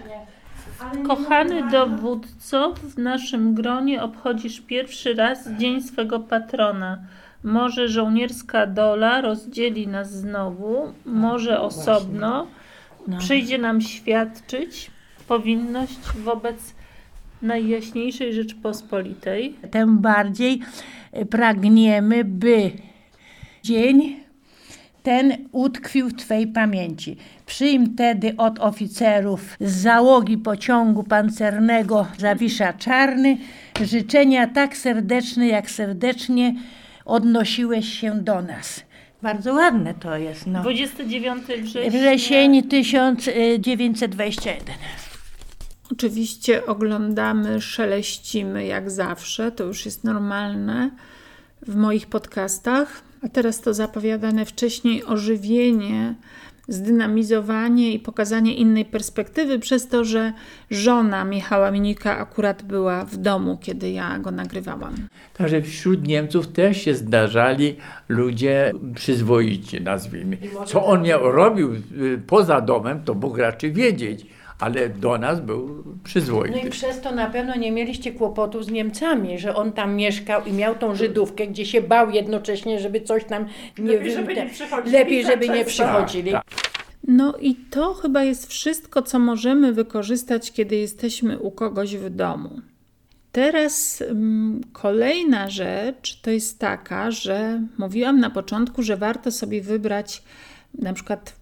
Kochany 1.06 1.70
dowódco, 1.70 2.74
w 2.74 2.98
naszym 2.98 3.54
gronie 3.54 4.02
obchodzisz 4.02 4.60
pierwszy 4.60 5.14
raz 5.14 5.48
dzień 5.58 5.82
swego 5.82 6.20
patrona. 6.20 6.98
Może 7.44 7.88
żołnierska 7.88 8.66
dola 8.66 9.20
rozdzieli 9.20 9.88
nas 9.88 10.12
znowu, 10.12 10.92
może 11.04 11.60
osobno. 11.60 12.46
Przyjdzie 13.18 13.58
nam 13.58 13.80
świadczyć 13.80 14.90
powinność 15.28 15.98
wobec 16.24 16.74
Najjaśniejszej 17.42 18.34
Rzeczpospolitej. 18.34 19.56
Tym 19.70 19.98
bardziej 19.98 20.60
pragniemy, 21.30 22.24
by 22.24 22.70
dzień 23.62 24.25
ten 25.06 25.48
utkwił 25.52 26.08
w 26.08 26.14
Twej 26.14 26.46
pamięci. 26.46 27.16
Przyjm 27.46 27.94
tedy 27.94 28.36
od 28.36 28.58
oficerów 28.58 29.56
z 29.60 29.76
załogi 29.76 30.38
pociągu 30.38 31.04
pancernego 31.04 32.06
Zawisza 32.18 32.72
Czarny 32.72 33.38
życzenia 33.84 34.46
tak 34.46 34.76
serdeczne, 34.76 35.46
jak 35.46 35.70
serdecznie 35.70 36.54
odnosiłeś 37.04 38.00
się 38.00 38.14
do 38.14 38.42
nas. 38.42 38.82
Bardzo 39.22 39.54
ładne 39.54 39.94
to 39.94 40.16
jest. 40.16 40.46
No. 40.46 40.62
29 40.62 41.42
września. 41.62 41.90
Wrzesień 41.90 42.62
1921. 42.62 44.74
Oczywiście 45.92 46.66
oglądamy, 46.66 47.60
szeleścimy 47.60 48.66
jak 48.66 48.90
zawsze, 48.90 49.52
to 49.52 49.64
już 49.64 49.84
jest 49.84 50.04
normalne 50.04 50.90
w 51.62 51.76
moich 51.76 52.06
podcastach. 52.06 53.02
A 53.26 53.28
teraz 53.28 53.60
to 53.60 53.74
zapowiadane 53.74 54.44
wcześniej 54.44 55.04
ożywienie, 55.04 56.14
zdynamizowanie 56.68 57.92
i 57.92 57.98
pokazanie 57.98 58.54
innej 58.54 58.84
perspektywy, 58.84 59.58
przez 59.58 59.88
to, 59.88 60.04
że 60.04 60.32
żona 60.70 61.24
Michała 61.24 61.70
Minika 61.70 62.18
akurat 62.18 62.62
była 62.62 63.04
w 63.04 63.16
domu, 63.16 63.58
kiedy 63.62 63.90
ja 63.90 64.18
go 64.18 64.30
nagrywałam. 64.30 64.94
Także 65.34 65.62
wśród 65.62 66.06
Niemców 66.06 66.48
też 66.48 66.82
się 66.82 66.94
zdarzali 66.94 67.76
ludzie 68.08 68.72
przyzwoici, 68.94 69.80
nazwijmy. 69.80 70.38
Co 70.66 70.86
on 70.86 71.06
robił 71.20 71.72
y, 71.74 71.80
poza 72.26 72.60
domem, 72.60 73.04
to 73.04 73.14
Bóg 73.14 73.38
raczy 73.38 73.70
wiedzieć, 73.70 74.26
ale 74.58 74.88
do 74.88 75.18
nas 75.18 75.40
był 75.40 75.68
No 75.86 75.92
i 75.92 76.04
przyzwoity. 76.04 76.70
przez 76.70 77.00
to 77.00 77.12
na 77.14 77.26
pewno 77.30 77.56
nie 77.56 77.72
mieliście 77.72 78.12
kłopotu 78.12 78.62
z 78.62 78.70
Niemcami, 78.70 79.38
że 79.38 79.54
on 79.56 79.72
tam 79.72 79.94
mieszkał 79.96 80.44
i 80.44 80.52
miał 80.52 80.74
tą 80.74 80.94
Żydówkę, 80.94 81.46
gdzie 81.46 81.66
się 81.66 81.80
bał 81.82 82.10
jednocześnie, 82.10 82.80
żeby 82.80 83.00
coś 83.00 83.24
tam 83.24 83.46
nie 83.78 83.92
Lepiej, 83.92 84.12
żeby 84.12 84.34
nie 84.34 84.46
przychodzili 84.46 84.92
Lepiej, 84.92 85.22
tak 85.24 85.32
żeby 85.32 85.48
nie 85.48 85.64
często. 85.64 85.70
przychodzili. 85.84 86.32
Tak, 86.32 86.44
No 87.08 87.34
i 87.40 87.54
to 87.54 87.94
chyba 87.94 88.24
jest 88.24 88.46
wszystko, 88.50 89.02
co 89.02 89.18
możemy 89.18 89.72
wykorzystać, 89.72 90.52
kiedy 90.52 90.76
jesteśmy 90.76 91.38
u 91.38 91.50
kogoś 91.50 91.96
w 91.96 92.10
domu. 92.10 92.60
Teraz 93.32 94.02
um, 94.08 94.60
kolejna 94.72 95.50
rzecz 95.50 96.20
to 96.20 96.30
jest 96.30 96.58
taka, 96.58 97.10
że 97.10 97.62
mówiłam 97.78 98.20
na 98.20 98.30
początku, 98.30 98.82
że 98.82 98.96
warto 98.96 99.30
sobie 99.32 99.60
wybrać 99.60 100.22
na 100.78 100.92
przykład 100.92 101.35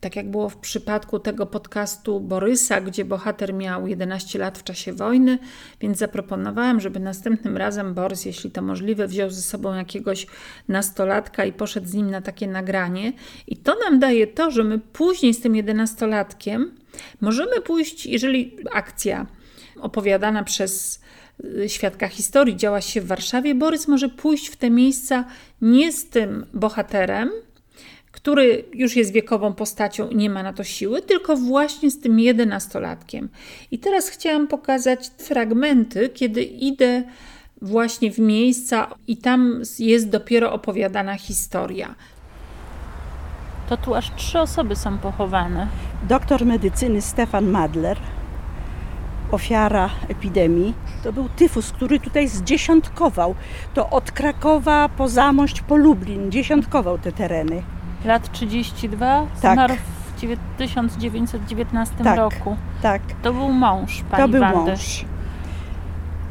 tak 0.00 0.16
jak 0.16 0.30
było 0.30 0.48
w 0.48 0.56
przypadku 0.56 1.18
tego 1.18 1.46
podcastu 1.46 2.20
Borysa, 2.20 2.80
gdzie 2.80 3.04
bohater 3.04 3.54
miał 3.54 3.86
11 3.86 4.38
lat 4.38 4.58
w 4.58 4.64
czasie 4.64 4.92
wojny, 4.92 5.38
więc 5.80 5.98
zaproponowałam, 5.98 6.80
żeby 6.80 7.00
następnym 7.00 7.56
razem 7.56 7.94
Borys, 7.94 8.24
jeśli 8.24 8.50
to 8.50 8.62
możliwe, 8.62 9.08
wziął 9.08 9.30
ze 9.30 9.42
sobą 9.42 9.74
jakiegoś 9.74 10.26
nastolatka 10.68 11.44
i 11.44 11.52
poszedł 11.52 11.86
z 11.86 11.94
nim 11.94 12.10
na 12.10 12.20
takie 12.20 12.46
nagranie. 12.46 13.12
I 13.46 13.56
to 13.56 13.76
nam 13.84 13.98
daje 13.98 14.26
to, 14.26 14.50
że 14.50 14.64
my 14.64 14.78
później 14.78 15.34
z 15.34 15.40
tym 15.40 15.52
11-latkiem 15.52 16.64
możemy 17.20 17.60
pójść, 17.60 18.06
jeżeli 18.06 18.56
akcja 18.72 19.26
opowiadana 19.80 20.44
przez 20.44 21.00
y, 21.44 21.68
świadka 21.68 22.08
historii 22.08 22.56
działa 22.56 22.80
się 22.80 23.00
w 23.00 23.06
Warszawie, 23.06 23.54
Borys 23.54 23.88
może 23.88 24.08
pójść 24.08 24.48
w 24.48 24.56
te 24.56 24.70
miejsca 24.70 25.24
nie 25.62 25.92
z 25.92 26.08
tym 26.08 26.46
bohaterem, 26.54 27.30
który 28.12 28.64
już 28.74 28.96
jest 28.96 29.12
wiekową 29.12 29.52
postacią 29.52 30.08
i 30.08 30.16
nie 30.16 30.30
ma 30.30 30.42
na 30.42 30.52
to 30.52 30.64
siły, 30.64 31.02
tylko 31.02 31.36
właśnie 31.36 31.90
z 31.90 32.00
tym 32.00 32.20
jedenastolatkiem. 32.20 33.28
I 33.70 33.78
teraz 33.78 34.08
chciałam 34.08 34.48
pokazać 34.48 35.10
fragmenty, 35.18 36.08
kiedy 36.08 36.42
idę 36.42 37.02
właśnie 37.62 38.12
w 38.12 38.18
miejsca 38.18 38.94
i 39.06 39.16
tam 39.16 39.62
jest 39.78 40.08
dopiero 40.08 40.52
opowiadana 40.52 41.14
historia. 41.14 41.94
To 43.68 43.76
tu 43.76 43.94
aż 43.94 44.14
trzy 44.16 44.40
osoby 44.40 44.76
są 44.76 44.98
pochowane. 44.98 45.68
Doktor 46.08 46.46
medycyny 46.46 47.02
Stefan 47.02 47.50
Madler, 47.50 47.98
ofiara 49.30 49.90
epidemii, 50.08 50.74
to 51.04 51.12
był 51.12 51.28
tyfus, 51.28 51.72
który 51.72 52.00
tutaj 52.00 52.28
zdziesiątkował. 52.28 53.34
To 53.74 53.90
od 53.90 54.12
Krakowa 54.12 54.88
po 54.88 55.08
Zamość, 55.08 55.60
po 55.60 55.76
Lublin 55.76 56.30
dziesiątkował 56.30 56.98
te 56.98 57.12
tereny. 57.12 57.62
Lat 58.04 58.32
32, 58.32 59.26
Tak. 59.42 59.52
zmarł 59.54 59.74
w 59.74 60.12
1919 60.58 62.04
Tak, 62.04 62.16
roku. 62.16 62.56
Tak, 62.82 63.02
To 63.22 63.32
był 63.32 63.48
mąż 63.52 64.02
pani 64.10 64.22
to 64.22 64.28
był 64.28 64.40
Wandy. 64.40 64.70
mąż. 64.70 65.04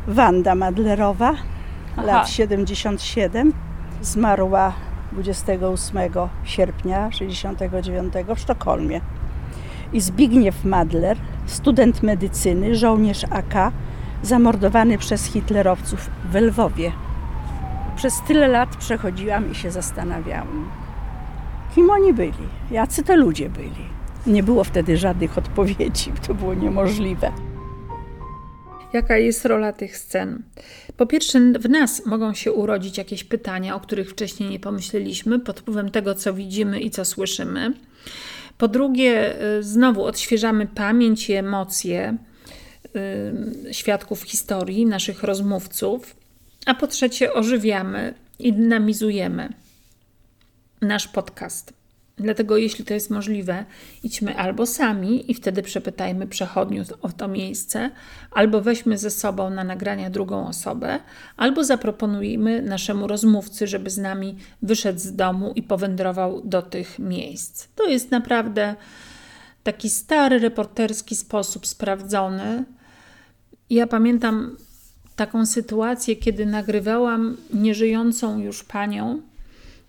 Wanda 0.08 0.56
Madlerowa, 0.56 1.34
Aha. 1.98 2.06
lat 2.06 2.30
77, 2.30 3.54
zmarła 4.02 4.74
28 5.12 6.30
sierpnia 6.44 7.12
69 7.12 8.14
w 8.36 8.40
Sztokholmie. 8.40 9.02
I 9.94 10.02
Zbigniew 10.02 10.66
Madler, 10.66 11.18
student 11.46 12.04
medycyny, 12.04 12.76
żołnierz 12.76 13.24
AK, 13.30 13.72
zamordowany 14.24 14.98
przez 14.98 15.26
hitlerowców 15.26 16.10
w 16.32 16.36
Lwowie. 16.36 16.92
Przez 17.96 18.22
tyle 18.28 18.48
lat 18.48 18.76
przechodziłam 18.76 19.52
i 19.52 19.56
się 19.56 19.72
zastanawiałam, 19.72 20.70
kim 21.78 21.90
oni 21.90 22.14
byli, 22.14 22.48
jacy 22.72 23.04
to 23.04 23.16
ludzie 23.16 23.50
byli. 23.50 23.88
Nie 24.28 24.44
było 24.44 24.64
wtedy 24.64 24.98
żadnych 24.98 25.38
odpowiedzi, 25.38 26.12
to 26.28 26.34
było 26.34 26.54
niemożliwe. 26.54 27.32
Jaka 28.94 29.18
jest 29.18 29.46
rola 29.46 29.74
tych 29.74 29.98
scen? 29.98 30.44
Po 30.98 31.06
pierwsze, 31.06 31.40
w 31.40 31.70
nas 31.70 32.06
mogą 32.06 32.34
się 32.34 32.52
urodzić 32.52 32.98
jakieś 32.98 33.24
pytania, 33.24 33.76
o 33.76 33.80
których 33.80 34.10
wcześniej 34.10 34.50
nie 34.50 34.60
pomyśleliśmy, 34.60 35.40
pod 35.40 35.60
wpływem 35.60 35.92
tego, 35.92 36.16
co 36.16 36.34
widzimy 36.34 36.80
i 36.80 36.90
co 36.90 37.06
słyszymy. 37.06 37.74
Po 38.58 38.68
drugie, 38.68 39.42
y, 39.60 39.64
znowu 39.64 40.04
odświeżamy 40.04 40.68
pamięć 40.68 41.30
i 41.30 41.34
emocje 41.34 42.18
y, 43.70 43.74
świadków 43.74 44.24
historii, 44.24 44.86
naszych 44.86 45.24
rozmówców. 45.24 46.16
A 46.66 46.74
po 46.74 46.88
trzecie, 46.88 47.34
ożywiamy 47.34 48.14
i 48.40 48.54
dynamizujemy 48.54 49.50
nasz 50.82 51.08
podcast. 51.08 51.74
Dlatego, 52.18 52.58
jeśli 52.58 52.86
to 52.86 52.94
jest 52.94 53.10
możliwe, 53.10 53.66
idźmy 54.04 54.38
albo 54.38 54.66
sami 54.66 55.32
i 55.32 55.34
wtedy 55.34 55.64
przepytajmy 55.64 56.28
przechodniów 56.28 56.88
o 57.02 57.10
to 57.10 57.28
miejsce, 57.28 57.92
albo 58.32 58.62
weźmy 58.62 58.98
ze 58.98 59.12
sobą 59.12 59.50
na 59.50 59.64
nagrania 59.64 60.10
drugą 60.10 60.48
osobę, 60.48 61.00
albo 61.38 61.64
zaproponujmy 61.64 62.62
naszemu 62.62 63.08
rozmówcy, 63.08 63.68
żeby 63.68 63.90
z 63.90 63.98
nami 63.98 64.36
wyszedł 64.62 65.00
z 65.00 65.16
domu 65.16 65.52
i 65.56 65.64
powędrował 65.64 66.42
do 66.42 66.62
tych 66.62 67.00
miejsc. 67.00 67.68
To 67.76 67.86
jest 67.86 68.12
naprawdę 68.12 68.76
taki 69.64 69.90
stary 69.90 70.40
reporterski 70.40 71.16
sposób 71.16 71.68
sprawdzony. 71.68 72.64
Ja 73.70 73.88
pamiętam 73.88 74.58
taką 75.16 75.46
sytuację, 75.46 76.16
kiedy 76.16 76.46
nagrywałam 76.46 77.38
nieżyjącą 77.54 78.40
już 78.40 78.64
panią. 78.64 79.22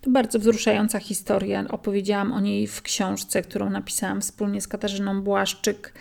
To 0.01 0.09
bardzo 0.09 0.39
wzruszająca 0.39 0.99
historia. 0.99 1.65
Opowiedziałam 1.69 2.33
o 2.33 2.39
niej 2.39 2.67
w 2.67 2.81
książce, 2.81 3.41
którą 3.41 3.69
napisałam 3.69 4.21
wspólnie 4.21 4.61
z 4.61 4.67
Katarzyną 4.67 5.21
Błaszczyk. 5.21 5.93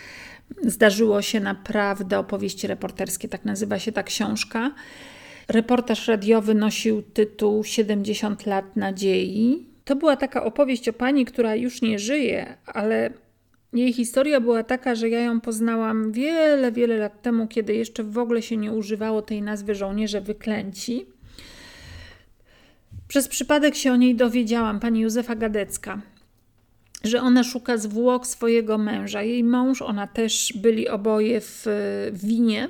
Zdarzyło 0.63 1.23
się 1.23 1.41
naprawdę 1.41 2.19
opowieści 2.19 2.67
reporterskie, 2.67 3.29
tak 3.29 3.45
nazywa 3.45 3.79
się 3.79 3.93
ta 3.93 4.03
książka. 4.03 4.71
Reportaż 5.49 6.09
radiowy 6.09 6.55
nosił 6.55 7.03
tytuł 7.03 7.65
70 7.65 8.47
lat 8.47 8.77
nadziei. 8.77 9.67
To 9.85 9.97
była 9.97 10.17
taka 10.17 10.45
opowieść 10.45 10.89
o 10.89 10.93
pani, 10.93 11.25
która 11.25 11.55
już 11.55 11.83
nie 11.83 11.99
żyje, 11.99 12.57
ale 12.67 13.11
jej 13.73 13.93
historia 13.93 14.41
była 14.41 14.63
taka, 14.63 14.95
że 14.95 15.09
ja 15.09 15.21
ją 15.21 15.41
poznałam 15.41 16.13
wiele, 16.13 16.73
wiele 16.73 16.97
lat 16.97 17.23
temu, 17.23 17.47
kiedy 17.47 17.75
jeszcze 17.75 18.05
w 18.05 18.19
ogóle 18.19 18.43
się 18.43 18.57
nie 18.57 18.73
używało 18.73 19.23
tej 19.23 19.43
nazwy 19.43 19.75
żołnierze 19.75 20.21
wyklęci. 20.21 21.07
Przez 23.09 23.29
przypadek 23.29 23.75
się 23.75 23.93
o 23.93 23.97
niej 23.97 24.15
dowiedziałam, 24.15 24.81
pani 24.81 25.01
Józefa 25.01 25.35
Gadecka, 25.35 26.03
że 27.05 27.21
ona 27.23 27.45
szuka 27.45 27.77
zwłok 27.77 28.27
swojego 28.27 28.79
męża. 28.79 29.23
Jej 29.23 29.45
mąż, 29.45 29.83
ona 29.83 30.07
też 30.07 30.53
byli 30.57 30.89
oboje 30.89 31.41
w 31.41 31.67
winie, 32.13 32.69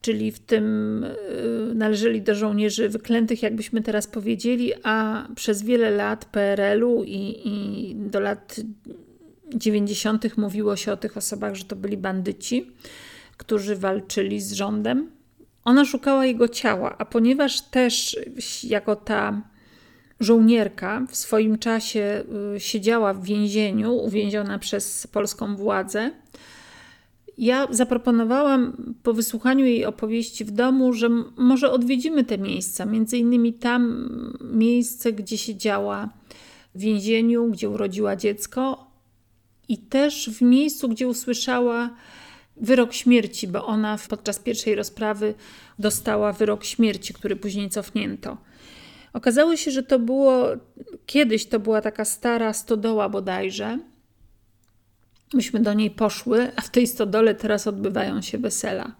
czyli 0.00 0.32
w 0.32 0.38
tym 0.38 1.04
y, 1.04 1.74
należeli 1.74 2.22
do 2.22 2.34
żołnierzy 2.34 2.88
wyklętych, 2.88 3.42
jakbyśmy 3.42 3.82
teraz 3.82 4.06
powiedzieli, 4.06 4.72
a 4.82 5.26
przez 5.34 5.62
wiele 5.62 5.90
lat 5.90 6.24
PRL-u 6.24 7.04
i, 7.04 7.40
i 7.44 7.94
do 7.96 8.20
lat 8.20 8.60
90. 9.54 10.36
mówiło 10.36 10.76
się 10.76 10.92
o 10.92 10.96
tych 10.96 11.16
osobach, 11.16 11.54
że 11.54 11.64
to 11.64 11.76
byli 11.76 11.96
bandyci, 11.96 12.70
którzy 13.36 13.76
walczyli 13.76 14.40
z 14.40 14.52
rządem. 14.52 15.15
Ona 15.66 15.84
szukała 15.84 16.26
jego 16.26 16.48
ciała, 16.48 16.94
a 16.98 17.04
ponieważ 17.04 17.60
też 17.60 18.16
jako 18.64 18.96
ta 18.96 19.42
żołnierka 20.20 21.06
w 21.08 21.16
swoim 21.16 21.58
czasie 21.58 22.24
y, 22.56 22.60
siedziała 22.60 23.14
w 23.14 23.24
więzieniu, 23.24 23.94
uwięziona 23.94 24.58
przez 24.58 25.06
polską 25.06 25.56
władzę, 25.56 26.10
ja 27.38 27.66
zaproponowałam 27.70 28.94
po 29.02 29.12
wysłuchaniu 29.12 29.64
jej 29.64 29.84
opowieści 29.84 30.44
w 30.44 30.50
domu, 30.50 30.92
że 30.92 31.08
może 31.36 31.70
odwiedzimy 31.70 32.24
te 32.24 32.38
miejsca, 32.38 32.84
między 32.84 33.18
innymi 33.18 33.52
tam 33.52 34.08
miejsce, 34.40 35.12
gdzie 35.12 35.38
siedziała 35.38 36.08
w 36.74 36.80
więzieniu, 36.80 37.50
gdzie 37.50 37.70
urodziła 37.70 38.16
dziecko 38.16 38.90
i 39.68 39.78
też 39.78 40.30
w 40.30 40.42
miejscu, 40.42 40.88
gdzie 40.88 41.08
usłyszała 41.08 41.90
wyrok 42.56 42.92
śmierci, 42.92 43.48
bo 43.48 43.66
ona 43.66 43.98
podczas 44.08 44.38
pierwszej 44.38 44.74
rozprawy 44.74 45.34
dostała 45.78 46.32
wyrok 46.32 46.64
śmierci, 46.64 47.14
który 47.14 47.36
później 47.36 47.70
cofnięto. 47.70 48.36
Okazało 49.12 49.56
się, 49.56 49.70
że 49.70 49.82
to 49.82 49.98
było 49.98 50.46
kiedyś 51.06 51.46
to 51.46 51.60
była 51.60 51.80
taka 51.80 52.04
stara 52.04 52.52
stodoła 52.52 53.08
bodajże. 53.08 53.78
Myśmy 55.34 55.60
do 55.60 55.74
niej 55.74 55.90
poszły, 55.90 56.50
a 56.56 56.60
w 56.60 56.70
tej 56.70 56.86
stodole 56.86 57.34
teraz 57.34 57.66
odbywają 57.66 58.22
się 58.22 58.38
wesela. 58.38 58.92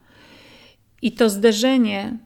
I 1.02 1.12
to 1.12 1.30
zderzenie 1.30 2.18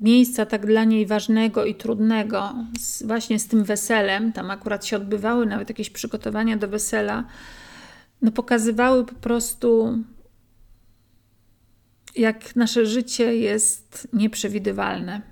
miejsca 0.00 0.46
tak 0.46 0.66
dla 0.66 0.84
niej 0.84 1.06
ważnego 1.06 1.64
i 1.64 1.74
trudnego, 1.74 2.54
z, 2.78 3.02
właśnie 3.02 3.38
z 3.38 3.48
tym 3.48 3.64
weselem, 3.64 4.32
tam 4.32 4.50
akurat 4.50 4.86
się 4.86 4.96
odbywały 4.96 5.46
nawet 5.46 5.68
jakieś 5.68 5.90
przygotowania 5.90 6.56
do 6.56 6.68
wesela, 6.68 7.24
no 8.22 8.30
pokazywały 8.30 9.04
po 9.04 9.14
prostu, 9.14 9.98
jak 12.16 12.56
nasze 12.56 12.86
życie 12.86 13.36
jest 13.36 14.08
nieprzewidywalne, 14.12 15.22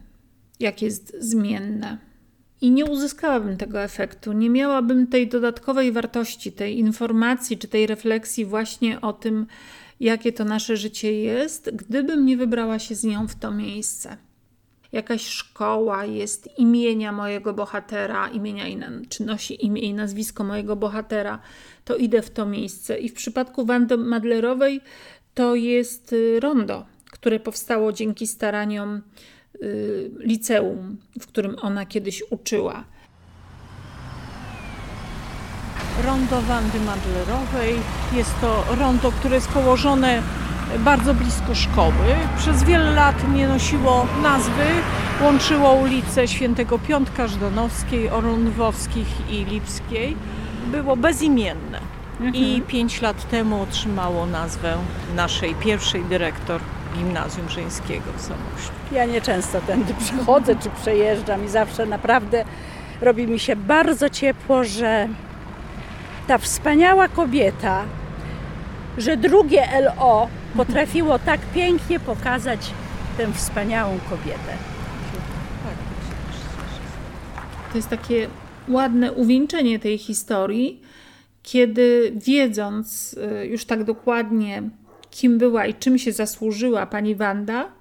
jak 0.60 0.82
jest 0.82 1.16
zmienne. 1.18 1.98
I 2.60 2.70
nie 2.70 2.84
uzyskałabym 2.84 3.56
tego 3.56 3.82
efektu, 3.82 4.32
nie 4.32 4.50
miałabym 4.50 5.06
tej 5.06 5.28
dodatkowej 5.28 5.92
wartości, 5.92 6.52
tej 6.52 6.78
informacji 6.78 7.58
czy 7.58 7.68
tej 7.68 7.86
refleksji 7.86 8.44
właśnie 8.44 9.00
o 9.00 9.12
tym, 9.12 9.46
jakie 10.00 10.32
to 10.32 10.44
nasze 10.44 10.76
życie 10.76 11.12
jest, 11.12 11.70
gdybym 11.72 12.26
nie 12.26 12.36
wybrała 12.36 12.78
się 12.78 12.94
z 12.94 13.04
nią 13.04 13.28
w 13.28 13.34
to 13.34 13.50
miejsce. 13.50 14.16
jakaś 14.92 15.26
szkoła 15.26 16.04
jest 16.04 16.58
imienia 16.58 17.12
mojego 17.12 17.54
bohatera, 17.54 18.28
imienia 18.28 18.68
i, 18.68 18.78
czy 19.08 19.24
nosi 19.24 19.66
imię 19.66 19.80
i 19.80 19.94
nazwisko 19.94 20.44
mojego 20.44 20.76
bohatera, 20.76 21.38
to 21.84 21.96
idę 21.96 22.22
w 22.22 22.30
to 22.30 22.46
miejsce. 22.46 22.98
I 22.98 23.08
w 23.08 23.14
przypadku 23.14 23.64
Wandy 23.66 23.96
Madlerowej 23.96 24.80
to 25.34 25.54
jest 25.54 26.12
y, 26.12 26.40
rondo, 26.40 26.86
które 27.10 27.40
powstało 27.40 27.92
dzięki 27.92 28.26
staraniom 28.26 29.02
y, 29.62 30.10
liceum, 30.18 30.96
w 31.20 31.26
którym 31.26 31.56
ona 31.62 31.86
kiedyś 31.86 32.22
uczyła. 32.30 32.84
Rondo 36.06 36.42
Wandy 36.42 36.80
Madlerowej. 36.80 37.74
Jest 38.12 38.40
to 38.40 38.64
rondo, 38.78 39.12
które 39.12 39.34
jest 39.34 39.48
położone 39.48 40.22
bardzo 40.78 41.14
blisko 41.14 41.54
szkoły. 41.54 42.14
Przez 42.38 42.64
wiele 42.64 42.90
lat 42.94 43.32
nie 43.34 43.48
nosiło 43.48 44.06
nazwy, 44.22 44.64
łączyło 45.22 45.72
ulice 45.72 46.28
Świętego 46.28 46.78
Piątka 46.78 47.28
Żdanowskiej, 47.28 48.10
Orunwowskich 48.10 49.30
i 49.30 49.44
Lipskiej. 49.44 50.16
Było 50.70 50.96
bezimienne. 50.96 51.80
I 52.32 52.62
pięć 52.66 53.02
lat 53.02 53.28
temu 53.30 53.62
otrzymało 53.62 54.26
nazwę 54.26 54.76
naszej 55.16 55.54
pierwszej 55.54 56.04
dyrektor 56.04 56.60
Gimnazjum 56.94 57.48
Żeńskiego 57.48 58.12
w 58.16 58.20
Zamościu. 58.20 58.72
Ja 58.92 59.04
nieczęsto 59.04 59.60
tędy 59.60 59.94
przechodzę 59.94 60.56
czy 60.56 60.70
przejeżdżam 60.70 61.44
i 61.44 61.48
zawsze 61.48 61.86
naprawdę 61.86 62.44
robi 63.00 63.26
mi 63.26 63.38
się 63.38 63.56
bardzo 63.56 64.10
ciepło, 64.10 64.64
że 64.64 65.08
ta 66.26 66.38
wspaniała 66.38 67.08
kobieta, 67.08 67.84
że 68.98 69.16
drugie 69.16 69.62
LO 69.80 70.28
potrafiło 70.56 71.18
tak 71.18 71.40
pięknie 71.40 72.00
pokazać 72.00 72.70
tę 73.16 73.32
wspaniałą 73.32 73.98
kobietę. 74.10 74.56
To 77.72 77.78
jest 77.78 77.88
takie 77.88 78.28
ładne 78.68 79.12
uwieńczenie 79.12 79.78
tej 79.78 79.98
historii, 79.98 80.80
kiedy 81.44 82.12
wiedząc 82.16 83.16
y, 83.42 83.46
już 83.46 83.64
tak 83.64 83.84
dokładnie, 83.84 84.62
kim 85.10 85.38
była 85.38 85.66
i 85.66 85.74
czym 85.74 85.98
się 85.98 86.12
zasłużyła 86.12 86.86
pani 86.86 87.14
Wanda, 87.14 87.72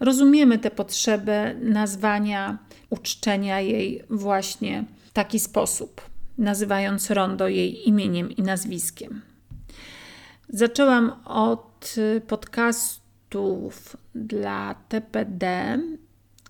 rozumiemy 0.00 0.58
tę 0.58 0.70
potrzebę 0.70 1.54
nazwania, 1.54 2.58
uczczenia 2.90 3.60
jej 3.60 4.04
właśnie 4.10 4.84
w 5.06 5.12
taki 5.12 5.40
sposób, 5.40 6.00
nazywając 6.38 7.10
rondo 7.10 7.48
jej 7.48 7.88
imieniem 7.88 8.30
i 8.30 8.42
nazwiskiem. 8.42 9.20
Zaczęłam 10.48 11.12
od 11.24 11.94
podcastów 12.26 13.96
dla 14.14 14.74
TPD 14.88 15.78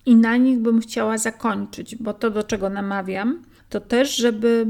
i 0.07 0.16
na 0.16 0.37
nich 0.37 0.59
bym 0.59 0.81
chciała 0.81 1.18
zakończyć, 1.18 1.96
bo 1.96 2.14
to, 2.14 2.31
do 2.31 2.42
czego 2.42 2.70
namawiam, 2.70 3.42
to 3.68 3.81
też, 3.81 4.16
żeby 4.16 4.66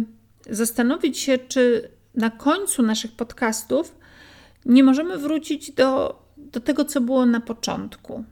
zastanowić 0.51 1.19
się, 1.19 1.39
czy 1.39 1.91
na 2.15 2.31
końcu 2.31 2.83
naszych 2.83 3.13
podcastów 3.13 3.95
nie 4.67 4.85
możemy 4.85 5.19
wrócić 5.19 5.73
do, 5.73 6.23
do 6.37 6.61
tego, 6.61 6.85
co 6.85 7.01
było 7.01 7.27
na 7.27 7.41
początku. 7.41 8.25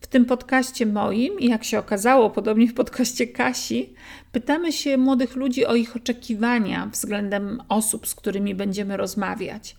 W 0.00 0.06
tym 0.06 0.24
podcaście 0.24 0.86
moim, 0.86 1.40
i 1.40 1.48
jak 1.48 1.64
się 1.64 1.78
okazało, 1.78 2.30
podobnie 2.30 2.68
w 2.68 2.74
podcaście 2.74 3.26
Kasi, 3.26 3.94
pytamy 4.32 4.72
się 4.72 4.98
młodych 4.98 5.36
ludzi 5.36 5.66
o 5.66 5.74
ich 5.74 5.96
oczekiwania 5.96 6.86
względem 6.92 7.62
osób, 7.68 8.06
z 8.06 8.14
którymi 8.14 8.54
będziemy 8.54 8.96
rozmawiać. 8.96 9.76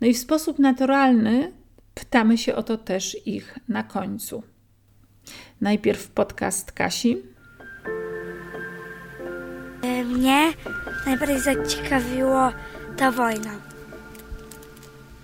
No 0.00 0.06
i 0.06 0.14
w 0.14 0.18
sposób 0.18 0.58
naturalny 0.58 1.52
pytamy 1.94 2.38
się 2.38 2.54
o 2.54 2.62
to 2.62 2.78
też 2.78 3.26
ich 3.26 3.58
na 3.68 3.82
końcu. 3.82 4.42
Najpierw 5.60 6.08
podcast 6.08 6.72
Kasi. 6.72 7.22
Mnie 10.04 10.52
najbardziej 11.06 11.40
zaciekawiło 11.40 12.52
ta 12.96 13.10
wojna. 13.10 13.50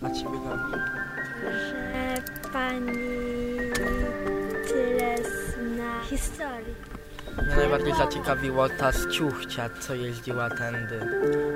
A 0.03 0.11
ciebie 0.11 0.39
Gabi? 0.49 0.83
Że 1.43 2.23
pani 2.53 2.93
tyle 4.69 5.17
zna 5.17 6.01
historii. 6.11 6.75
Mnie 7.47 7.57
najbardziej 7.57 7.95
zaciekawiło 7.95 8.69
ta 8.69 8.93
ściuchcia, 8.93 9.71
co 9.81 9.95
jeździła 9.95 10.51
tędy 10.51 11.01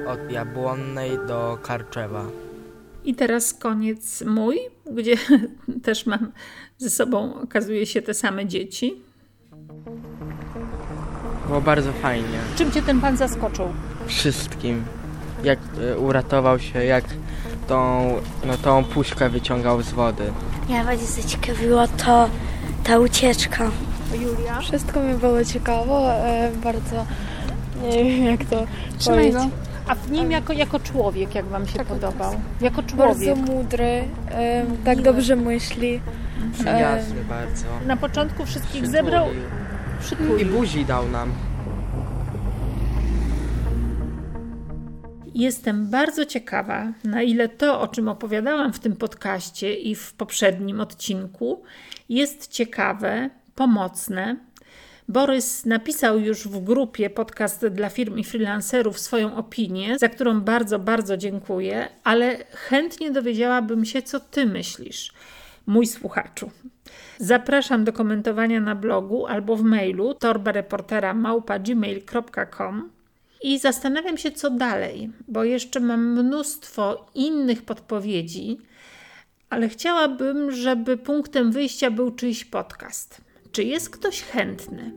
od 0.07 0.33
Jabłonnej 0.33 1.11
do 1.27 1.59
Karczewa. 1.63 2.25
I 3.05 3.15
teraz 3.15 3.55
koniec 3.55 4.23
mój, 4.27 4.59
gdzie 4.93 5.15
też 5.85 6.07
mam 6.07 6.33
ze 6.79 6.91
sobą, 6.91 7.35
okazuje 7.43 7.87
się, 7.87 8.03
te 8.03 8.15
same 8.15 8.47
dzieci. 8.47 8.95
Było 11.47 11.61
bardzo 11.61 11.93
fajnie. 11.93 12.39
Czym 12.57 12.73
cię 12.73 12.83
ten 12.83 13.01
pan 13.01 13.17
zaskoczył? 13.17 13.69
Wszystkim. 14.11 14.85
Jak 15.45 15.59
e, 15.93 15.99
uratował 15.99 16.59
się, 16.59 16.85
jak 16.85 17.05
tą, 17.69 18.11
no, 18.45 18.57
tą 18.57 18.85
puszkę 18.85 19.29
wyciągał 19.29 19.83
z 19.83 19.93
wody. 19.93 20.33
Mnie 20.69 20.85
bardziej 20.85 21.07
zaciekawiło 21.07 21.89
to 21.89 22.29
ta 22.85 22.99
ucieczka. 22.99 23.71
Julia? 24.13 24.61
Wszystko 24.61 25.01
mi 25.01 25.15
było 25.15 25.45
ciekawo, 25.45 26.13
e, 26.13 26.51
bardzo 26.65 27.07
nie 27.83 28.05
wiem 28.05 28.25
jak 28.25 28.45
to 28.45 28.67
Trzymaj 28.99 29.19
powiedzieć. 29.19 29.43
go. 29.43 29.57
A 29.89 29.95
w 29.95 30.11
nim 30.11 30.31
jako, 30.31 30.53
jako 30.53 30.81
człowiek, 30.81 31.35
jak 31.35 31.45
wam 31.47 31.69
się 31.69 31.85
podobał? 31.85 32.35
Jako 32.61 32.83
człowiek. 32.83 32.97
Bardzo 33.19 33.53
mądry, 33.53 34.05
e, 34.31 34.65
tak 34.85 35.03
dobrze 35.03 35.37
myśli. 35.37 36.01
Przyjazny 36.53 37.25
bardzo. 37.29 37.67
Na 37.87 37.97
początku 37.97 38.47
wszystkich 38.47 38.87
zebrał, 38.87 39.27
przytulił. 40.01 40.39
I 40.39 40.45
buzi 40.45 40.85
dał 40.85 41.09
nam. 41.09 41.33
Jestem 45.41 45.87
bardzo 45.87 46.27
ciekawa, 46.27 46.93
na 47.05 47.23
ile 47.23 47.49
to, 47.49 47.81
o 47.81 47.89
czym 47.89 48.09
opowiadałam 48.09 48.73
w 48.73 48.79
tym 48.79 48.97
podcaście 48.97 49.75
i 49.75 49.95
w 49.95 50.13
poprzednim 50.13 50.81
odcinku, 50.81 51.63
jest 52.09 52.49
ciekawe, 52.49 53.31
pomocne. 53.55 54.37
Borys 55.09 55.67
napisał 55.67 56.19
już 56.19 56.49
w 56.49 56.65
grupie 56.65 57.11
podcast 57.11 57.67
dla 57.67 57.89
firm 57.89 58.19
i 58.19 58.25
freelancerów 58.25 58.99
swoją 58.99 59.37
opinię, 59.37 59.99
za 59.99 60.09
którą 60.09 60.41
bardzo, 60.41 60.79
bardzo 60.79 61.17
dziękuję, 61.17 61.89
ale 62.05 62.37
chętnie 62.55 63.11
dowiedziałabym 63.11 63.85
się, 63.85 64.03
co 64.03 64.21
ty 64.21 64.47
myślisz, 64.47 65.13
mój 65.67 65.87
słuchaczu. 65.87 66.51
Zapraszam 67.19 67.85
do 67.85 67.93
komentowania 67.93 68.61
na 68.61 68.75
blogu 68.75 69.27
albo 69.27 69.57
w 69.57 69.63
mailu 69.63 70.15
torbareportera.gmail.com 70.15 73.00
i 73.43 73.59
zastanawiam 73.59 74.19
się, 74.19 74.31
co 74.31 74.51
dalej, 74.51 75.11
bo 75.29 75.45
jeszcze 75.45 75.81
mam 75.81 76.21
mnóstwo 76.21 77.07
innych 77.15 77.63
podpowiedzi, 77.63 78.59
ale 79.51 79.69
chciałabym, 79.69 80.53
żeby 80.53 80.97
punktem 80.97 81.53
wyjścia 81.53 81.91
był 81.91 82.11
czyjś 82.11 82.45
podcast. 82.45 83.21
Czy 83.53 83.65
jest 83.65 83.91
ktoś 83.91 84.23
chętny? 84.23 84.93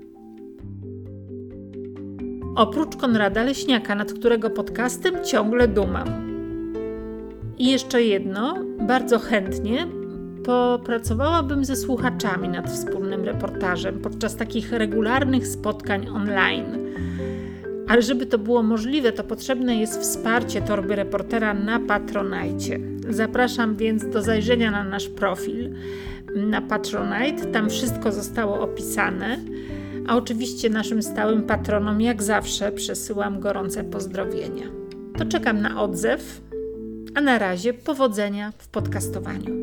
Oprócz 2.55 2.95
Konrada 2.95 3.43
Leśniaka, 3.43 3.95
nad 3.95 4.13
którego 4.13 4.49
podcastem 4.49 5.25
ciągle 5.25 5.67
dumam. 5.67 6.33
I 7.57 7.71
jeszcze 7.71 8.03
jedno, 8.03 8.57
bardzo 8.79 9.19
chętnie 9.19 9.87
popracowałabym 10.45 11.65
ze 11.65 11.75
słuchaczami 11.75 12.49
nad 12.49 12.71
wspólnym 12.71 13.23
reportażem 13.23 13.99
podczas 13.99 14.35
takich 14.35 14.71
regularnych 14.71 15.47
spotkań 15.47 16.07
online. 16.09 16.77
Ale 17.87 18.01
żeby 18.01 18.25
to 18.25 18.37
było 18.37 18.63
możliwe, 18.63 19.11
to 19.11 19.23
potrzebne 19.23 19.75
jest 19.75 20.01
wsparcie 20.01 20.61
torby 20.61 20.95
reportera 20.95 21.53
na 21.53 21.79
Patronite. 21.79 22.79
Zapraszam 23.09 23.75
więc 23.75 24.09
do 24.09 24.21
zajrzenia 24.21 24.71
na 24.71 24.83
nasz 24.83 25.09
profil 25.09 25.73
na 26.35 26.61
Patronite. 26.61 27.45
Tam 27.45 27.69
wszystko 27.69 28.11
zostało 28.11 28.59
opisane. 28.59 29.39
A 30.07 30.17
oczywiście 30.17 30.69
naszym 30.69 31.03
stałym 31.03 31.43
patronom, 31.43 32.01
jak 32.01 32.23
zawsze, 32.23 32.71
przesyłam 32.71 33.39
gorące 33.39 33.83
pozdrowienia. 33.83 34.65
To 35.17 35.25
czekam 35.25 35.61
na 35.61 35.81
odzew, 35.81 36.41
a 37.15 37.21
na 37.21 37.39
razie 37.39 37.73
powodzenia 37.73 38.51
w 38.57 38.67
podcastowaniu. 38.67 39.62